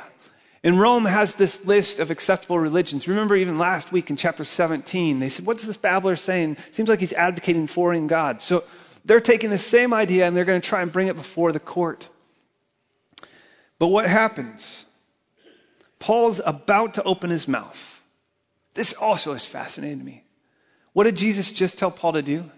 And 0.64 0.80
Rome 0.80 1.04
has 1.04 1.34
this 1.34 1.66
list 1.66 2.00
of 2.00 2.10
acceptable 2.10 2.58
religions. 2.58 3.06
Remember, 3.06 3.36
even 3.36 3.58
last 3.58 3.92
week 3.92 4.08
in 4.08 4.16
chapter 4.16 4.46
17, 4.46 5.20
they 5.20 5.28
said, 5.28 5.44
What's 5.44 5.66
this 5.66 5.76
babbler 5.76 6.16
saying? 6.16 6.56
Seems 6.70 6.88
like 6.88 7.00
he's 7.00 7.12
advocating 7.12 7.66
foreign 7.66 8.06
gods. 8.06 8.46
So 8.46 8.64
they're 9.04 9.20
taking 9.20 9.50
the 9.50 9.58
same 9.58 9.92
idea 9.92 10.26
and 10.26 10.34
they're 10.34 10.46
going 10.46 10.60
to 10.60 10.66
try 10.66 10.80
and 10.80 10.90
bring 10.90 11.08
it 11.08 11.16
before 11.16 11.52
the 11.52 11.60
court. 11.60 12.08
But 13.78 13.88
what 13.88 14.08
happens? 14.08 14.86
Paul's 15.98 16.40
about 16.46 16.94
to 16.94 17.02
open 17.02 17.28
his 17.28 17.46
mouth. 17.46 18.00
This 18.72 18.94
also 18.94 19.32
is 19.32 19.44
fascinating 19.44 19.98
to 19.98 20.04
me. 20.04 20.24
What 20.94 21.04
did 21.04 21.16
Jesus 21.16 21.52
just 21.52 21.78
tell 21.78 21.90
Paul 21.90 22.14
to 22.14 22.22
do? 22.22 22.50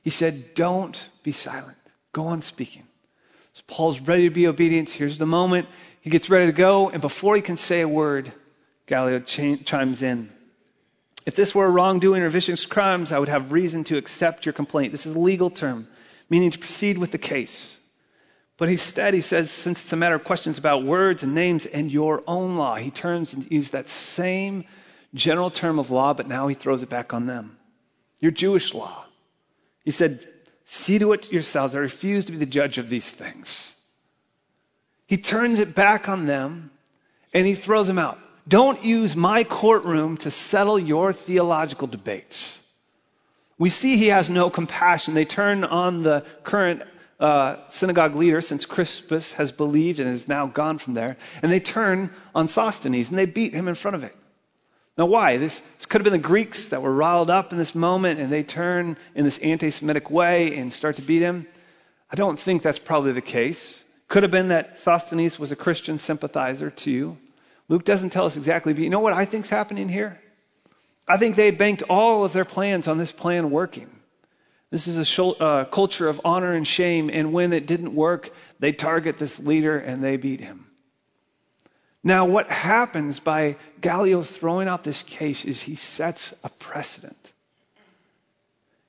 He 0.00 0.08
said, 0.08 0.54
Don't 0.54 1.10
be 1.22 1.32
silent. 1.32 1.76
Go 2.12 2.26
on 2.26 2.40
speaking. 2.40 2.84
So 3.52 3.62
Paul's 3.66 4.00
ready 4.00 4.28
to 4.28 4.34
be 4.34 4.46
obedient. 4.46 4.90
Here's 4.90 5.18
the 5.18 5.26
moment. 5.26 5.68
He 6.00 6.10
gets 6.10 6.30
ready 6.30 6.46
to 6.46 6.52
go, 6.52 6.88
and 6.88 7.00
before 7.00 7.36
he 7.36 7.42
can 7.42 7.56
say 7.56 7.80
a 7.82 7.88
word, 7.88 8.32
Gallio 8.86 9.20
ch- 9.20 9.64
chimes 9.64 10.02
in. 10.02 10.30
If 11.26 11.36
this 11.36 11.54
were 11.54 11.66
a 11.66 11.70
wrongdoing 11.70 12.22
or 12.22 12.30
vicious 12.30 12.64
crimes, 12.64 13.12
I 13.12 13.18
would 13.18 13.28
have 13.28 13.52
reason 13.52 13.84
to 13.84 13.98
accept 13.98 14.46
your 14.46 14.52
complaint. 14.52 14.92
This 14.92 15.06
is 15.06 15.14
a 15.14 15.18
legal 15.18 15.50
term, 15.50 15.86
meaning 16.30 16.50
to 16.50 16.58
proceed 16.58 16.96
with 16.96 17.10
the 17.12 17.18
case. 17.18 17.80
But 18.56 18.68
instead, 18.68 19.14
he 19.14 19.20
says, 19.20 19.50
since 19.50 19.82
it's 19.82 19.92
a 19.92 19.96
matter 19.96 20.14
of 20.14 20.24
questions 20.24 20.58
about 20.58 20.84
words 20.84 21.22
and 21.22 21.34
names 21.34 21.66
and 21.66 21.90
your 21.90 22.22
own 22.26 22.56
law, 22.56 22.76
he 22.76 22.90
turns 22.90 23.32
and 23.32 23.50
uses 23.50 23.70
that 23.70 23.88
same 23.88 24.64
general 25.14 25.50
term 25.50 25.78
of 25.78 25.90
law, 25.90 26.14
but 26.14 26.28
now 26.28 26.46
he 26.48 26.54
throws 26.54 26.82
it 26.82 26.88
back 26.88 27.12
on 27.12 27.26
them. 27.26 27.58
Your 28.20 28.32
Jewish 28.32 28.74
law. 28.74 29.06
He 29.84 29.90
said, 29.90 30.26
See 30.64 30.98
to 30.98 31.12
it 31.12 31.32
yourselves. 31.32 31.74
I 31.74 31.78
refuse 31.78 32.24
to 32.26 32.32
be 32.32 32.38
the 32.38 32.46
judge 32.46 32.78
of 32.78 32.90
these 32.90 33.12
things. 33.12 33.74
He 35.10 35.16
turns 35.16 35.58
it 35.58 35.74
back 35.74 36.08
on 36.08 36.26
them 36.26 36.70
and 37.34 37.44
he 37.44 37.56
throws 37.56 37.88
them 37.88 37.98
out. 37.98 38.20
Don't 38.46 38.84
use 38.84 39.16
my 39.16 39.42
courtroom 39.42 40.16
to 40.18 40.30
settle 40.30 40.78
your 40.78 41.12
theological 41.12 41.88
debates. 41.88 42.62
We 43.58 43.70
see 43.70 43.96
he 43.96 44.06
has 44.06 44.30
no 44.30 44.50
compassion. 44.50 45.14
They 45.14 45.24
turn 45.24 45.64
on 45.64 46.04
the 46.04 46.24
current 46.44 46.82
uh, 47.18 47.56
synagogue 47.66 48.14
leader 48.14 48.40
since 48.40 48.64
Crispus 48.64 49.32
has 49.32 49.50
believed 49.50 49.98
and 49.98 50.08
is 50.08 50.28
now 50.28 50.46
gone 50.46 50.78
from 50.78 50.94
there. 50.94 51.16
And 51.42 51.50
they 51.50 51.58
turn 51.58 52.10
on 52.32 52.46
Sosthenes 52.46 53.10
and 53.10 53.18
they 53.18 53.26
beat 53.26 53.52
him 53.52 53.66
in 53.66 53.74
front 53.74 53.96
of 53.96 54.04
it. 54.04 54.14
Now, 54.96 55.06
why? 55.06 55.38
This, 55.38 55.58
this 55.76 55.86
could 55.86 56.00
have 56.00 56.04
been 56.04 56.12
the 56.12 56.28
Greeks 56.28 56.68
that 56.68 56.82
were 56.82 56.94
riled 56.94 57.30
up 57.30 57.50
in 57.50 57.58
this 57.58 57.74
moment 57.74 58.20
and 58.20 58.30
they 58.30 58.44
turn 58.44 58.96
in 59.16 59.24
this 59.24 59.38
anti 59.38 59.70
Semitic 59.70 60.08
way 60.08 60.56
and 60.56 60.72
start 60.72 60.94
to 60.96 61.02
beat 61.02 61.22
him. 61.22 61.48
I 62.12 62.14
don't 62.14 62.38
think 62.38 62.62
that's 62.62 62.78
probably 62.78 63.10
the 63.10 63.20
case. 63.20 63.82
Could 64.10 64.24
have 64.24 64.32
been 64.32 64.48
that 64.48 64.76
Sosthenes 64.76 65.38
was 65.38 65.52
a 65.52 65.56
Christian 65.56 65.96
sympathizer 65.96 66.68
too. 66.68 67.16
Luke 67.68 67.84
doesn't 67.84 68.10
tell 68.10 68.26
us 68.26 68.36
exactly, 68.36 68.74
but 68.74 68.82
you 68.82 68.90
know 68.90 68.98
what 68.98 69.12
I 69.12 69.24
think's 69.24 69.50
happening 69.50 69.88
here? 69.88 70.20
I 71.06 71.16
think 71.16 71.36
they 71.36 71.52
banked 71.52 71.84
all 71.88 72.24
of 72.24 72.32
their 72.32 72.44
plans 72.44 72.88
on 72.88 72.98
this 72.98 73.12
plan 73.12 73.52
working. 73.52 73.88
This 74.70 74.88
is 74.88 74.98
a 74.98 75.24
uh, 75.24 75.64
culture 75.66 76.08
of 76.08 76.20
honor 76.24 76.52
and 76.52 76.66
shame, 76.66 77.08
and 77.08 77.32
when 77.32 77.52
it 77.52 77.68
didn't 77.68 77.94
work, 77.94 78.30
they 78.58 78.72
target 78.72 79.18
this 79.18 79.38
leader 79.38 79.78
and 79.78 80.02
they 80.02 80.16
beat 80.16 80.40
him. 80.40 80.66
Now, 82.02 82.26
what 82.26 82.50
happens 82.50 83.20
by 83.20 83.58
Gallio 83.80 84.22
throwing 84.22 84.66
out 84.66 84.82
this 84.82 85.04
case 85.04 85.44
is 85.44 85.62
he 85.62 85.76
sets 85.76 86.34
a 86.42 86.48
precedent. 86.48 87.32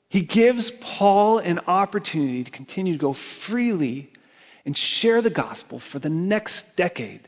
He 0.10 0.22
gives 0.22 0.72
Paul 0.72 1.38
an 1.38 1.60
opportunity 1.68 2.44
to 2.44 2.50
continue 2.50 2.94
to 2.94 3.00
go 3.00 3.14
freely 3.14 4.12
and 4.66 4.78
share 4.78 5.22
the 5.22 5.30
gospel 5.30 5.80
for 5.80 6.00
the 6.00 6.10
next 6.10 6.76
decade. 6.76 7.28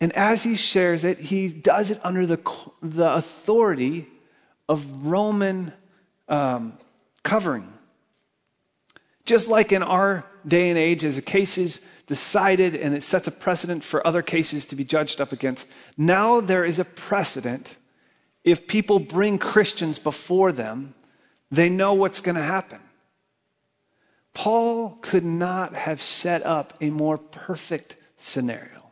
And 0.00 0.12
as 0.12 0.44
he 0.44 0.54
shares 0.54 1.04
it, 1.04 1.18
he 1.18 1.48
does 1.48 1.90
it 1.90 2.00
under 2.04 2.24
the, 2.24 2.38
the 2.80 3.14
authority 3.14 4.06
of 4.68 5.06
Roman 5.06 5.72
um, 6.28 6.78
covering. 7.22 7.72
Just 9.24 9.48
like 9.48 9.72
in 9.72 9.82
our 9.82 10.24
day 10.46 10.70
and 10.70 10.78
age, 10.78 11.04
as 11.04 11.18
a 11.18 11.22
case 11.22 11.58
is 11.58 11.80
decided 12.06 12.74
and 12.74 12.94
it 12.94 13.02
sets 13.02 13.26
a 13.26 13.30
precedent 13.30 13.84
for 13.84 14.06
other 14.06 14.22
cases 14.22 14.66
to 14.66 14.76
be 14.76 14.84
judged 14.84 15.20
up 15.20 15.32
against, 15.32 15.68
now 15.96 16.40
there 16.40 16.64
is 16.64 16.78
a 16.78 16.84
precedent. 16.84 17.76
If 18.44 18.66
people 18.66 18.98
bring 18.98 19.38
Christians 19.38 19.98
before 19.98 20.52
them, 20.52 20.94
they 21.50 21.68
know 21.68 21.94
what's 21.94 22.20
going 22.20 22.36
to 22.36 22.42
happen. 22.42 22.80
Paul 24.34 24.98
could 25.00 25.24
not 25.24 25.74
have 25.74 26.00
set 26.00 26.44
up 26.44 26.74
a 26.80 26.90
more 26.90 27.18
perfect 27.18 27.96
scenario. 28.16 28.90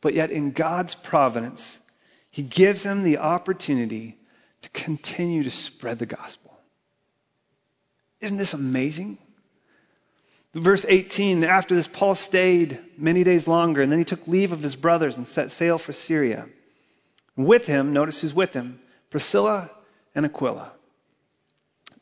But 0.00 0.14
yet, 0.14 0.30
in 0.30 0.52
God's 0.52 0.94
providence, 0.94 1.78
he 2.30 2.42
gives 2.42 2.82
them 2.82 3.02
the 3.02 3.18
opportunity 3.18 4.18
to 4.62 4.70
continue 4.70 5.42
to 5.42 5.50
spread 5.50 5.98
the 5.98 6.06
gospel. 6.06 6.58
Isn't 8.20 8.36
this 8.36 8.54
amazing? 8.54 9.18
Verse 10.54 10.84
18 10.88 11.44
After 11.44 11.74
this, 11.74 11.88
Paul 11.88 12.14
stayed 12.14 12.78
many 12.96 13.24
days 13.24 13.46
longer, 13.46 13.82
and 13.82 13.90
then 13.90 13.98
he 13.98 14.04
took 14.04 14.26
leave 14.26 14.52
of 14.52 14.62
his 14.62 14.76
brothers 14.76 15.16
and 15.16 15.26
set 15.26 15.50
sail 15.50 15.78
for 15.78 15.92
Syria. 15.92 16.48
With 17.36 17.66
him, 17.66 17.92
notice 17.92 18.20
who's 18.20 18.34
with 18.34 18.52
him 18.54 18.80
Priscilla 19.08 19.70
and 20.14 20.26
Aquila. 20.26 20.72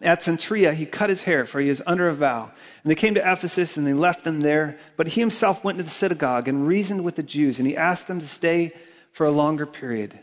At 0.01 0.21
Cenchrea, 0.21 0.75
he 0.75 0.87
cut 0.87 1.11
his 1.11 1.25
hair, 1.25 1.45
for 1.45 1.61
he 1.61 1.69
was 1.69 1.83
under 1.85 2.09
a 2.09 2.15
vow. 2.15 2.53
And 2.83 2.91
they 2.91 2.95
came 2.95 3.15
to 3.15 3.33
Ephesus, 3.33 3.77
and 3.77 3.87
they 3.87 3.95
left 3.95 4.23
them 4.23 4.41
there. 4.41 4.79
But 4.97 5.09
he 5.09 5.21
himself 5.21 5.65
went 5.65 5.79
to 5.79 5.85
the 5.85 5.91
synagogue 5.91 6.47
and 6.47 6.69
reasoned 6.69 7.05
with 7.05 7.17
the 7.17 7.23
Jews, 7.23 7.59
and 7.59 7.67
he 7.67 7.77
asked 7.77 8.07
them 8.07 8.21
to 8.21 8.29
stay 8.29 8.71
for 9.11 9.27
a 9.27 9.33
longer 9.33 9.67
period. 9.67 10.19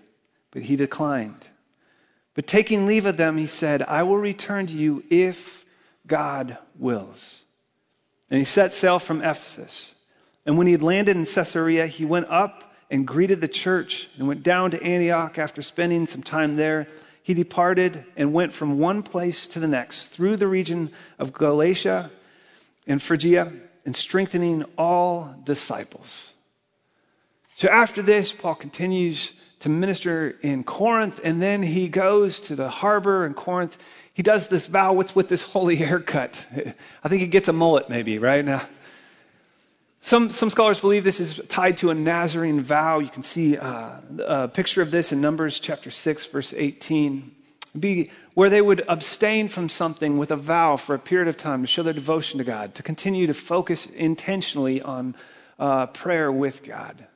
But 0.51 0.63
he 0.63 0.77
declined. 0.77 1.47
But 2.35 2.47
taking 2.47 2.85
leave 2.85 3.05
of 3.05 3.17
them, 3.17 3.38
he 3.38 3.47
said, 3.47 3.81
I 3.81 4.03
will 4.03 4.17
return 4.17 4.67
to 4.67 4.73
you 4.73 5.03
if 5.09 5.65
God 6.07 6.57
wills. 6.77 7.43
And 8.29 8.38
he 8.38 8.45
set 8.45 8.73
sail 8.73 8.99
from 8.99 9.21
Ephesus. 9.21 9.95
And 10.45 10.57
when 10.57 10.67
he 10.67 10.73
had 10.73 10.83
landed 10.83 11.17
in 11.17 11.25
Caesarea, 11.25 11.88
he 11.88 12.05
went 12.05 12.27
up 12.29 12.75
and 12.89 13.07
greeted 13.07 13.41
the 13.41 13.47
church 13.47 14.09
and 14.17 14.27
went 14.27 14.43
down 14.43 14.71
to 14.71 14.83
Antioch 14.83 15.38
after 15.38 15.61
spending 15.61 16.05
some 16.05 16.23
time 16.23 16.53
there. 16.53 16.88
He 17.25 17.33
departed 17.33 18.05
and 18.15 18.33
went 18.33 18.53
from 18.53 18.77
one 18.77 19.01
place 19.01 19.47
to 19.47 19.59
the 19.59 19.67
next 19.67 20.09
through 20.09 20.38
the 20.38 20.47
region 20.47 20.91
of 21.17 21.33
Galatia 21.33 22.11
and 22.85 23.01
Phrygia 23.01 23.51
and 23.83 23.95
strengthening 23.95 24.63
all 24.77 25.35
disciples. 25.43 26.33
So 27.55 27.67
after 27.67 28.03
this, 28.03 28.31
Paul 28.31 28.53
continues 28.53 29.33
to 29.61 29.69
minister 29.69 30.38
in 30.43 30.63
Corinth, 30.63 31.19
and 31.23 31.41
then 31.41 31.63
he 31.63 31.88
goes 31.88 32.39
to 32.41 32.55
the 32.55 32.69
harbor 32.69 33.25
in 33.25 33.33
Corinth 33.33 33.77
he 34.15 34.23
does 34.23 34.47
this 34.47 34.67
vow. 34.67 34.93
What's 34.93 35.13
with 35.13 35.27
this 35.27 35.41
holy 35.41 35.75
haircut? 35.75 36.45
I 37.03 37.09
think 37.09 37.21
he 37.21 37.27
gets 37.27 37.49
a 37.49 37.53
mullet, 37.53 37.89
maybe, 37.89 38.17
right? 38.17 38.45
Now, 38.45 38.61
some, 40.05 40.29
some 40.29 40.51
scholars 40.51 40.79
believe 40.79 41.03
this 41.03 41.19
is 41.19 41.41
tied 41.47 41.77
to 41.77 41.89
a 41.89 41.95
Nazarene 41.95 42.61
vow. 42.61 42.99
You 42.99 43.09
can 43.09 43.23
see 43.23 43.57
uh, 43.57 43.97
a 44.19 44.47
picture 44.47 44.83
of 44.83 44.91
this 44.91 45.11
in 45.11 45.19
Numbers 45.19 45.59
chapter 45.59 45.89
6, 45.89 46.27
verse 46.27 46.53
18. 46.55 47.31
be 47.79 48.11
where 48.35 48.51
they 48.51 48.61
would 48.61 48.85
abstain 48.87 49.47
from 49.47 49.67
something 49.67 50.19
with 50.19 50.29
a 50.29 50.35
vow 50.35 50.75
for 50.75 50.93
a 50.93 50.99
period 50.99 51.27
of 51.27 51.37
time 51.37 51.61
to 51.61 51.67
show 51.67 51.81
their 51.81 51.91
devotion 51.91 52.37
to 52.37 52.43
God, 52.43 52.75
to 52.75 52.83
continue 52.83 53.25
to 53.25 53.33
focus 53.33 53.87
intentionally 53.87 54.79
on 54.79 55.15
uh, 55.57 55.87
prayer 55.87 56.31
with 56.31 56.63
God. 56.63 57.07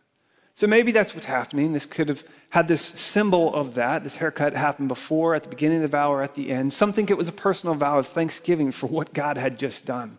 So 0.56 0.66
maybe 0.66 0.92
that's 0.92 1.14
what's 1.14 1.28
happening. 1.28 1.74
This 1.74 1.86
could 1.86 2.10
have 2.10 2.24
had 2.50 2.68
this 2.68 2.82
symbol 2.82 3.54
of 3.54 3.76
that. 3.76 4.04
This 4.04 4.16
haircut 4.16 4.56
happened 4.56 4.88
before, 4.88 5.36
at 5.36 5.44
the 5.44 5.50
beginning 5.50 5.78
of 5.78 5.84
the 5.84 5.90
vow, 5.90 6.12
or 6.12 6.24
at 6.24 6.34
the 6.34 6.50
end. 6.50 6.74
Some 6.74 6.92
think 6.92 7.12
it 7.12 7.20
was 7.20 7.28
a 7.28 7.34
personal 7.34 7.76
vow 7.76 8.00
of 8.00 8.08
thanksgiving 8.08 8.72
for 8.72 8.88
what 8.88 9.14
God 9.14 9.38
had 9.38 9.60
just 9.60 9.86
done. 9.86 10.18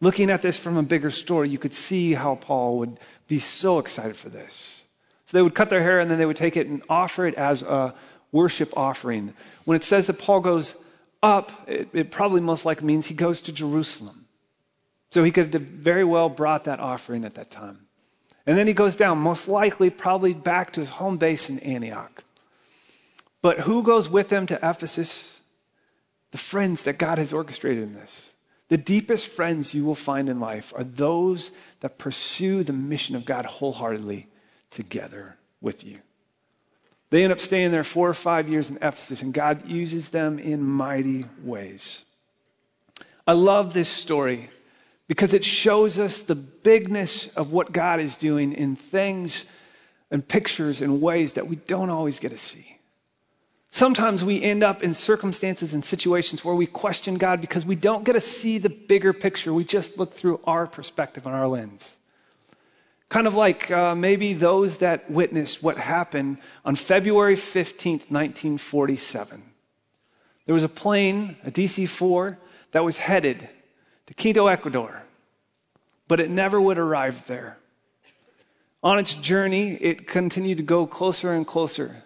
Looking 0.00 0.30
at 0.30 0.42
this 0.42 0.56
from 0.56 0.76
a 0.76 0.82
bigger 0.82 1.10
story, 1.10 1.48
you 1.48 1.58
could 1.58 1.74
see 1.74 2.14
how 2.14 2.36
Paul 2.36 2.78
would 2.78 2.98
be 3.26 3.38
so 3.38 3.78
excited 3.78 4.16
for 4.16 4.28
this. 4.28 4.84
So 5.26 5.36
they 5.36 5.42
would 5.42 5.54
cut 5.54 5.70
their 5.70 5.82
hair 5.82 6.00
and 6.00 6.10
then 6.10 6.18
they 6.18 6.26
would 6.26 6.36
take 6.36 6.56
it 6.56 6.66
and 6.66 6.82
offer 6.88 7.26
it 7.26 7.34
as 7.34 7.62
a 7.62 7.94
worship 8.32 8.72
offering. 8.76 9.34
When 9.64 9.76
it 9.76 9.84
says 9.84 10.06
that 10.06 10.18
Paul 10.18 10.40
goes 10.40 10.76
up, 11.22 11.52
it, 11.66 11.88
it 11.92 12.10
probably 12.10 12.40
most 12.40 12.64
likely 12.64 12.86
means 12.86 13.06
he 13.06 13.14
goes 13.14 13.42
to 13.42 13.52
Jerusalem. 13.52 14.26
So 15.10 15.24
he 15.24 15.30
could 15.30 15.52
have 15.52 15.62
very 15.62 16.04
well 16.04 16.28
brought 16.28 16.64
that 16.64 16.80
offering 16.80 17.24
at 17.24 17.34
that 17.34 17.50
time. 17.50 17.86
And 18.46 18.56
then 18.56 18.66
he 18.66 18.72
goes 18.72 18.96
down, 18.96 19.18
most 19.18 19.48
likely, 19.48 19.90
probably 19.90 20.32
back 20.32 20.72
to 20.72 20.80
his 20.80 20.88
home 20.88 21.18
base 21.18 21.50
in 21.50 21.58
Antioch. 21.58 22.22
But 23.42 23.60
who 23.60 23.82
goes 23.82 24.08
with 24.08 24.28
them 24.30 24.46
to 24.46 24.56
Ephesus? 24.56 25.42
The 26.30 26.38
friends 26.38 26.82
that 26.84 26.98
God 26.98 27.18
has 27.18 27.32
orchestrated 27.32 27.82
in 27.82 27.94
this. 27.94 28.32
The 28.68 28.76
deepest 28.76 29.28
friends 29.28 29.72
you 29.72 29.84
will 29.84 29.94
find 29.94 30.28
in 30.28 30.40
life 30.40 30.72
are 30.76 30.84
those 30.84 31.52
that 31.80 31.98
pursue 31.98 32.62
the 32.62 32.72
mission 32.72 33.16
of 33.16 33.24
God 33.24 33.46
wholeheartedly 33.46 34.26
together 34.70 35.36
with 35.60 35.84
you. 35.84 35.98
They 37.10 37.24
end 37.24 37.32
up 37.32 37.40
staying 37.40 37.70
there 37.70 37.84
four 37.84 38.08
or 38.08 38.14
five 38.14 38.48
years 38.48 38.68
in 38.68 38.76
Ephesus, 38.76 39.22
and 39.22 39.32
God 39.32 39.66
uses 39.66 40.10
them 40.10 40.38
in 40.38 40.62
mighty 40.62 41.24
ways. 41.42 42.02
I 43.26 43.32
love 43.32 43.72
this 43.72 43.88
story 43.88 44.50
because 45.06 45.32
it 45.32 45.44
shows 45.44 45.98
us 45.98 46.20
the 46.20 46.34
bigness 46.34 47.28
of 47.28 47.50
what 47.50 47.72
God 47.72 48.00
is 48.00 48.16
doing 48.16 48.52
in 48.52 48.76
things 48.76 49.46
and 50.10 50.26
pictures 50.26 50.82
and 50.82 51.00
ways 51.00 51.34
that 51.34 51.46
we 51.46 51.56
don't 51.56 51.90
always 51.90 52.20
get 52.20 52.30
to 52.30 52.38
see. 52.38 52.77
Sometimes 53.70 54.24
we 54.24 54.42
end 54.42 54.62
up 54.62 54.82
in 54.82 54.94
circumstances 54.94 55.74
and 55.74 55.84
situations 55.84 56.44
where 56.44 56.54
we 56.54 56.66
question 56.66 57.16
God 57.18 57.40
because 57.40 57.66
we 57.66 57.76
don't 57.76 58.04
get 58.04 58.14
to 58.14 58.20
see 58.20 58.58
the 58.58 58.70
bigger 58.70 59.12
picture. 59.12 59.52
We 59.52 59.64
just 59.64 59.98
look 59.98 60.14
through 60.14 60.40
our 60.44 60.66
perspective 60.66 61.26
and 61.26 61.34
our 61.34 61.46
lens. 61.46 61.96
Kind 63.08 63.26
of 63.26 63.34
like 63.34 63.70
uh, 63.70 63.94
maybe 63.94 64.32
those 64.34 64.78
that 64.78 65.10
witnessed 65.10 65.62
what 65.62 65.78
happened 65.78 66.38
on 66.64 66.76
February 66.76 67.36
15th, 67.36 68.10
1947. 68.10 69.42
There 70.46 70.54
was 70.54 70.64
a 70.64 70.68
plane, 70.68 71.36
a 71.44 71.50
DC 71.50 71.88
4, 71.88 72.38
that 72.72 72.84
was 72.84 72.98
headed 72.98 73.48
to 74.06 74.14
Quito, 74.14 74.46
Ecuador, 74.46 75.04
but 76.06 76.20
it 76.20 76.30
never 76.30 76.60
would 76.60 76.78
arrive 76.78 77.26
there. 77.26 77.58
On 78.82 78.98
its 78.98 79.14
journey, 79.14 79.74
it 79.74 80.06
continued 80.06 80.58
to 80.58 80.62
go 80.62 80.86
closer 80.86 81.32
and 81.32 81.46
closer 81.46 82.02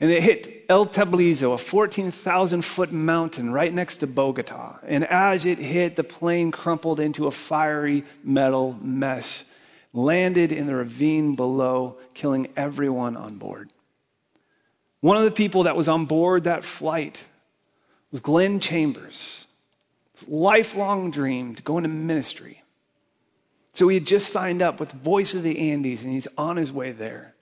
and 0.00 0.10
it 0.10 0.22
hit 0.22 0.64
El 0.68 0.86
Tablazo, 0.86 1.54
a 1.54 1.58
14,000 1.58 2.62
foot 2.62 2.92
mountain 2.92 3.52
right 3.52 3.72
next 3.72 3.98
to 3.98 4.06
Bogota. 4.06 4.78
And 4.86 5.04
as 5.04 5.44
it 5.44 5.58
hit, 5.58 5.96
the 5.96 6.04
plane 6.04 6.50
crumpled 6.50 6.98
into 7.00 7.26
a 7.26 7.30
fiery 7.30 8.04
metal 8.22 8.76
mess, 8.82 9.44
landed 9.92 10.50
in 10.50 10.66
the 10.66 10.74
ravine 10.74 11.36
below, 11.36 11.98
killing 12.12 12.48
everyone 12.56 13.16
on 13.16 13.36
board. 13.36 13.70
One 15.00 15.16
of 15.16 15.24
the 15.24 15.30
people 15.30 15.64
that 15.64 15.76
was 15.76 15.86
on 15.86 16.06
board 16.06 16.44
that 16.44 16.64
flight 16.64 17.24
was 18.10 18.20
Glenn 18.20 18.58
Chambers. 18.58 19.46
Lifelong 20.26 21.10
dream 21.10 21.54
to 21.54 21.62
go 21.62 21.76
into 21.76 21.88
ministry. 21.88 22.62
So 23.74 23.88
he 23.88 23.96
had 23.96 24.06
just 24.06 24.32
signed 24.32 24.62
up 24.62 24.80
with 24.80 24.92
Voice 24.92 25.34
of 25.34 25.42
the 25.42 25.70
Andes 25.70 26.04
and 26.04 26.12
he's 26.12 26.28
on 26.38 26.56
his 26.56 26.72
way 26.72 26.92
there. 26.92 27.33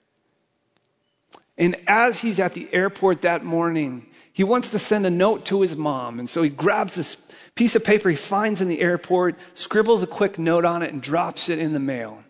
And 1.57 1.75
as 1.87 2.21
he's 2.21 2.39
at 2.39 2.53
the 2.53 2.67
airport 2.73 3.21
that 3.21 3.43
morning, 3.43 4.07
he 4.31 4.43
wants 4.43 4.69
to 4.71 4.79
send 4.79 5.05
a 5.05 5.11
note 5.11 5.45
to 5.45 5.61
his 5.61 5.75
mom. 5.75 6.19
And 6.19 6.29
so 6.29 6.41
he 6.41 6.49
grabs 6.49 6.95
this 6.95 7.15
piece 7.55 7.75
of 7.75 7.83
paper 7.83 8.09
he 8.09 8.15
finds 8.15 8.61
in 8.61 8.67
the 8.67 8.81
airport, 8.81 9.37
scribbles 9.53 10.01
a 10.01 10.07
quick 10.07 10.39
note 10.39 10.65
on 10.65 10.81
it, 10.81 10.91
and 10.91 11.01
drops 11.01 11.49
it 11.49 11.59
in 11.59 11.73
the 11.73 11.79
mail. 11.79 12.23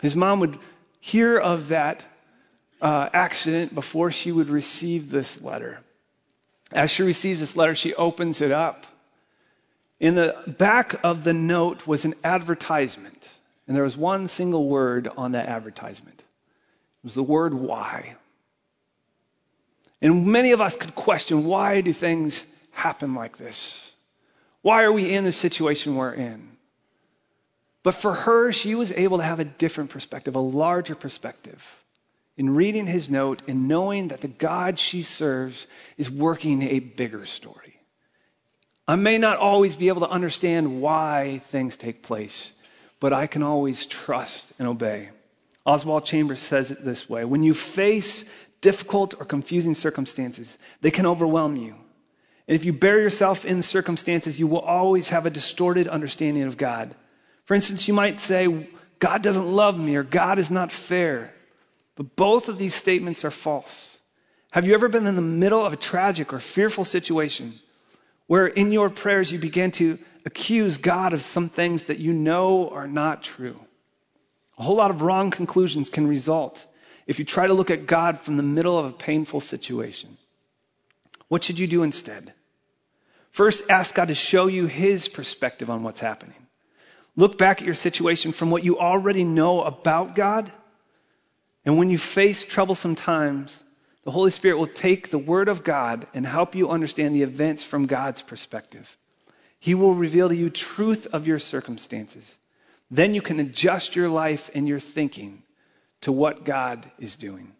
His 0.00 0.16
mom 0.16 0.40
would 0.40 0.58
hear 1.00 1.38
of 1.38 1.68
that 1.68 2.04
uh, 2.80 3.08
accident 3.12 3.74
before 3.74 4.10
she 4.10 4.32
would 4.32 4.48
receive 4.48 5.10
this 5.10 5.40
letter. 5.40 5.80
As 6.72 6.90
she 6.90 7.02
receives 7.02 7.40
this 7.40 7.56
letter, 7.56 7.74
she 7.74 7.94
opens 7.94 8.40
it 8.40 8.50
up. 8.50 8.86
In 10.00 10.14
the 10.14 10.36
back 10.46 10.94
of 11.02 11.24
the 11.24 11.32
note 11.32 11.86
was 11.86 12.04
an 12.04 12.14
advertisement, 12.22 13.32
and 13.66 13.76
there 13.76 13.82
was 13.82 13.96
one 13.96 14.28
single 14.28 14.68
word 14.68 15.08
on 15.16 15.32
that 15.32 15.46
advertisement. 15.46 16.20
It 16.20 17.04
was 17.04 17.14
the 17.14 17.22
word 17.22 17.54
why. 17.54 18.16
And 20.00 20.26
many 20.26 20.52
of 20.52 20.60
us 20.60 20.76
could 20.76 20.94
question 20.94 21.44
why 21.44 21.80
do 21.80 21.92
things 21.92 22.46
happen 22.70 23.14
like 23.14 23.38
this? 23.38 23.92
Why 24.62 24.82
are 24.82 24.92
we 24.92 25.12
in 25.12 25.24
the 25.24 25.32
situation 25.32 25.96
we're 25.96 26.12
in? 26.12 26.48
But 27.82 27.94
for 27.94 28.12
her, 28.12 28.52
she 28.52 28.74
was 28.74 28.92
able 28.92 29.18
to 29.18 29.24
have 29.24 29.40
a 29.40 29.44
different 29.44 29.90
perspective, 29.90 30.34
a 30.34 30.40
larger 30.40 30.94
perspective, 30.94 31.82
in 32.36 32.54
reading 32.54 32.86
his 32.86 33.08
note 33.08 33.42
and 33.48 33.66
knowing 33.66 34.08
that 34.08 34.20
the 34.20 34.28
God 34.28 34.78
she 34.78 35.02
serves 35.02 35.66
is 35.96 36.10
working 36.10 36.62
a 36.62 36.80
bigger 36.80 37.24
story. 37.24 37.80
I 38.86 38.96
may 38.96 39.18
not 39.18 39.38
always 39.38 39.76
be 39.76 39.88
able 39.88 40.00
to 40.00 40.10
understand 40.10 40.80
why 40.80 41.40
things 41.44 41.76
take 41.76 42.02
place, 42.02 42.52
but 43.00 43.12
I 43.12 43.26
can 43.26 43.42
always 43.42 43.86
trust 43.86 44.52
and 44.58 44.66
obey. 44.66 45.10
Oswald 45.66 46.06
Chambers 46.06 46.40
says 46.40 46.70
it 46.70 46.84
this 46.84 47.08
way 47.08 47.24
When 47.24 47.42
you 47.42 47.54
face 47.54 48.24
difficult 48.60 49.14
or 49.18 49.24
confusing 49.24 49.74
circumstances, 49.74 50.58
they 50.80 50.90
can 50.90 51.06
overwhelm 51.06 51.56
you. 51.56 51.76
And 52.46 52.54
if 52.54 52.64
you 52.64 52.72
bury 52.72 53.02
yourself 53.02 53.44
in 53.44 53.62
circumstances, 53.62 54.40
you 54.40 54.46
will 54.46 54.60
always 54.60 55.10
have 55.10 55.26
a 55.26 55.30
distorted 55.30 55.86
understanding 55.86 56.44
of 56.44 56.56
God. 56.56 56.94
For 57.44 57.54
instance, 57.54 57.86
you 57.88 57.94
might 57.94 58.20
say, 58.20 58.68
God 58.98 59.22
doesn't 59.22 59.46
love 59.46 59.78
me 59.78 59.96
or 59.96 60.02
God 60.02 60.38
is 60.38 60.50
not 60.50 60.72
fair. 60.72 61.32
But 61.94 62.16
both 62.16 62.48
of 62.48 62.58
these 62.58 62.74
statements 62.74 63.24
are 63.24 63.30
false. 63.30 64.00
Have 64.52 64.66
you 64.66 64.72
ever 64.72 64.88
been 64.88 65.06
in 65.06 65.16
the 65.16 65.22
middle 65.22 65.64
of 65.64 65.72
a 65.72 65.76
tragic 65.76 66.32
or 66.32 66.40
fearful 66.40 66.84
situation 66.84 67.54
where 68.26 68.46
in 68.46 68.72
your 68.72 68.88
prayers 68.88 69.30
you 69.30 69.38
began 69.38 69.70
to 69.72 69.98
accuse 70.24 70.78
God 70.78 71.12
of 71.12 71.22
some 71.22 71.48
things 71.48 71.84
that 71.84 71.98
you 71.98 72.12
know 72.12 72.70
are 72.70 72.86
not 72.86 73.22
true? 73.22 73.60
A 74.58 74.62
whole 74.62 74.76
lot 74.76 74.90
of 74.90 75.02
wrong 75.02 75.30
conclusions 75.30 75.90
can 75.90 76.06
result 76.06 76.66
if 77.08 77.18
you 77.18 77.24
try 77.24 77.46
to 77.46 77.54
look 77.54 77.70
at 77.70 77.86
God 77.86 78.20
from 78.20 78.36
the 78.36 78.42
middle 78.42 78.78
of 78.78 78.84
a 78.84 78.92
painful 78.92 79.40
situation, 79.40 80.18
what 81.28 81.42
should 81.42 81.58
you 81.58 81.66
do 81.66 81.82
instead? 81.82 82.34
First, 83.30 83.68
ask 83.70 83.94
God 83.94 84.08
to 84.08 84.14
show 84.14 84.46
you 84.46 84.66
his 84.66 85.08
perspective 85.08 85.70
on 85.70 85.82
what's 85.82 86.00
happening. 86.00 86.46
Look 87.16 87.38
back 87.38 87.60
at 87.60 87.66
your 87.66 87.74
situation 87.74 88.32
from 88.32 88.50
what 88.50 88.62
you 88.62 88.78
already 88.78 89.24
know 89.24 89.62
about 89.62 90.14
God. 90.14 90.52
And 91.64 91.78
when 91.78 91.88
you 91.90 91.98
face 91.98 92.44
troublesome 92.44 92.94
times, 92.94 93.64
the 94.04 94.10
Holy 94.10 94.30
Spirit 94.30 94.58
will 94.58 94.66
take 94.66 95.10
the 95.10 95.18
Word 95.18 95.48
of 95.48 95.64
God 95.64 96.06
and 96.12 96.26
help 96.26 96.54
you 96.54 96.68
understand 96.68 97.14
the 97.14 97.22
events 97.22 97.62
from 97.62 97.86
God's 97.86 98.20
perspective. 98.20 98.96
He 99.58 99.74
will 99.74 99.94
reveal 99.94 100.28
to 100.28 100.36
you 100.36 100.50
truth 100.50 101.06
of 101.12 101.26
your 101.26 101.38
circumstances. 101.38 102.36
Then 102.90 103.14
you 103.14 103.22
can 103.22 103.40
adjust 103.40 103.96
your 103.96 104.08
life 104.08 104.50
and 104.54 104.68
your 104.68 104.80
thinking 104.80 105.42
to 106.02 106.12
what 106.12 106.44
God 106.44 106.90
is 106.98 107.16
doing. 107.16 107.52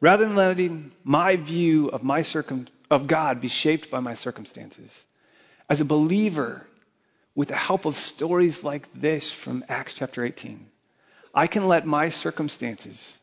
Rather 0.00 0.24
than 0.24 0.36
letting 0.36 0.92
my 1.04 1.36
view 1.36 1.88
of, 1.88 2.02
my 2.02 2.22
circum- 2.22 2.68
of 2.90 3.06
God 3.06 3.40
be 3.40 3.48
shaped 3.48 3.90
by 3.90 4.00
my 4.00 4.14
circumstances, 4.14 5.06
as 5.68 5.80
a 5.80 5.84
believer, 5.84 6.66
with 7.34 7.48
the 7.48 7.56
help 7.56 7.84
of 7.84 7.94
stories 7.96 8.64
like 8.64 8.92
this 8.92 9.30
from 9.30 9.64
Acts 9.68 9.94
chapter 9.94 10.24
18, 10.24 10.66
I 11.34 11.46
can 11.46 11.68
let 11.68 11.86
my 11.86 12.08
circumstances 12.08 13.18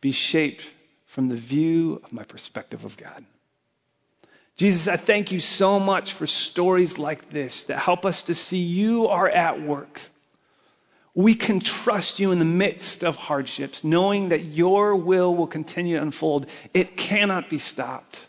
be 0.00 0.12
shaped 0.12 0.64
from 1.06 1.28
the 1.28 1.36
view 1.36 2.00
of 2.04 2.12
my 2.12 2.22
perspective 2.22 2.84
of 2.84 2.96
God. 2.96 3.24
Jesus, 4.56 4.88
I 4.88 4.96
thank 4.96 5.32
you 5.32 5.40
so 5.40 5.78
much 5.78 6.12
for 6.12 6.26
stories 6.26 6.98
like 6.98 7.30
this 7.30 7.64
that 7.64 7.78
help 7.78 8.06
us 8.06 8.22
to 8.22 8.34
see 8.34 8.58
you 8.58 9.06
are 9.06 9.28
at 9.28 9.60
work 9.60 10.00
we 11.16 11.34
can 11.34 11.60
trust 11.60 12.20
you 12.20 12.30
in 12.30 12.38
the 12.38 12.44
midst 12.44 13.02
of 13.02 13.16
hardships, 13.16 13.82
knowing 13.82 14.28
that 14.28 14.44
your 14.44 14.94
will 14.94 15.34
will 15.34 15.46
continue 15.46 15.96
to 15.96 16.02
unfold. 16.02 16.44
It 16.74 16.98
cannot 16.98 17.48
be 17.48 17.56
stopped. 17.56 18.28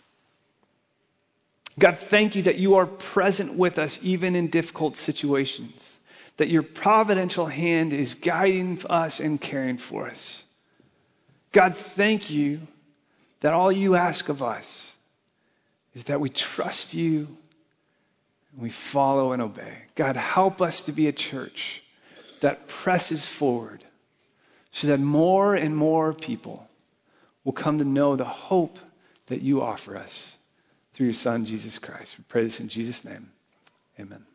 God, 1.77 1.97
thank 1.97 2.33
you 2.33 2.41
that 2.43 2.55
you 2.55 2.75
are 2.75 2.85
present 2.85 3.55
with 3.55 3.77
us 3.77 3.99
even 4.01 4.37
in 4.37 4.47
difficult 4.47 4.95
situations, 4.95 5.99
that 6.37 6.47
your 6.47 6.63
providential 6.63 7.47
hand 7.47 7.91
is 7.91 8.15
guiding 8.15 8.81
us 8.89 9.19
and 9.19 9.39
caring 9.39 9.77
for 9.77 10.07
us. 10.07 10.45
God, 11.51 11.75
thank 11.75 12.29
you 12.29 12.61
that 13.41 13.53
all 13.53 13.71
you 13.71 13.95
ask 13.95 14.29
of 14.29 14.41
us 14.41 14.93
is 15.93 16.05
that 16.05 16.21
we 16.21 16.29
trust 16.29 16.93
you 16.93 17.27
and 18.53 18.61
we 18.61 18.69
follow 18.69 19.33
and 19.33 19.41
obey. 19.41 19.83
God, 19.95 20.15
help 20.15 20.61
us 20.61 20.81
to 20.83 20.93
be 20.93 21.07
a 21.07 21.11
church 21.11 21.83
that 22.41 22.67
presses 22.67 23.25
forward 23.25 23.83
so 24.71 24.87
that 24.87 24.99
more 24.99 25.55
and 25.55 25.75
more 25.75 26.13
people 26.13 26.69
will 27.43 27.53
come 27.53 27.79
to 27.79 27.85
know 27.85 28.15
the 28.15 28.25
hope 28.25 28.79
that 29.27 29.41
you 29.41 29.61
offer 29.61 29.97
us 29.97 30.37
through 30.93 31.07
your 31.07 31.13
Son, 31.13 31.45
Jesus 31.45 31.79
Christ. 31.79 32.17
We 32.17 32.23
pray 32.27 32.43
this 32.43 32.59
in 32.59 32.69
Jesus' 32.69 33.05
name. 33.05 33.31
Amen. 33.99 34.25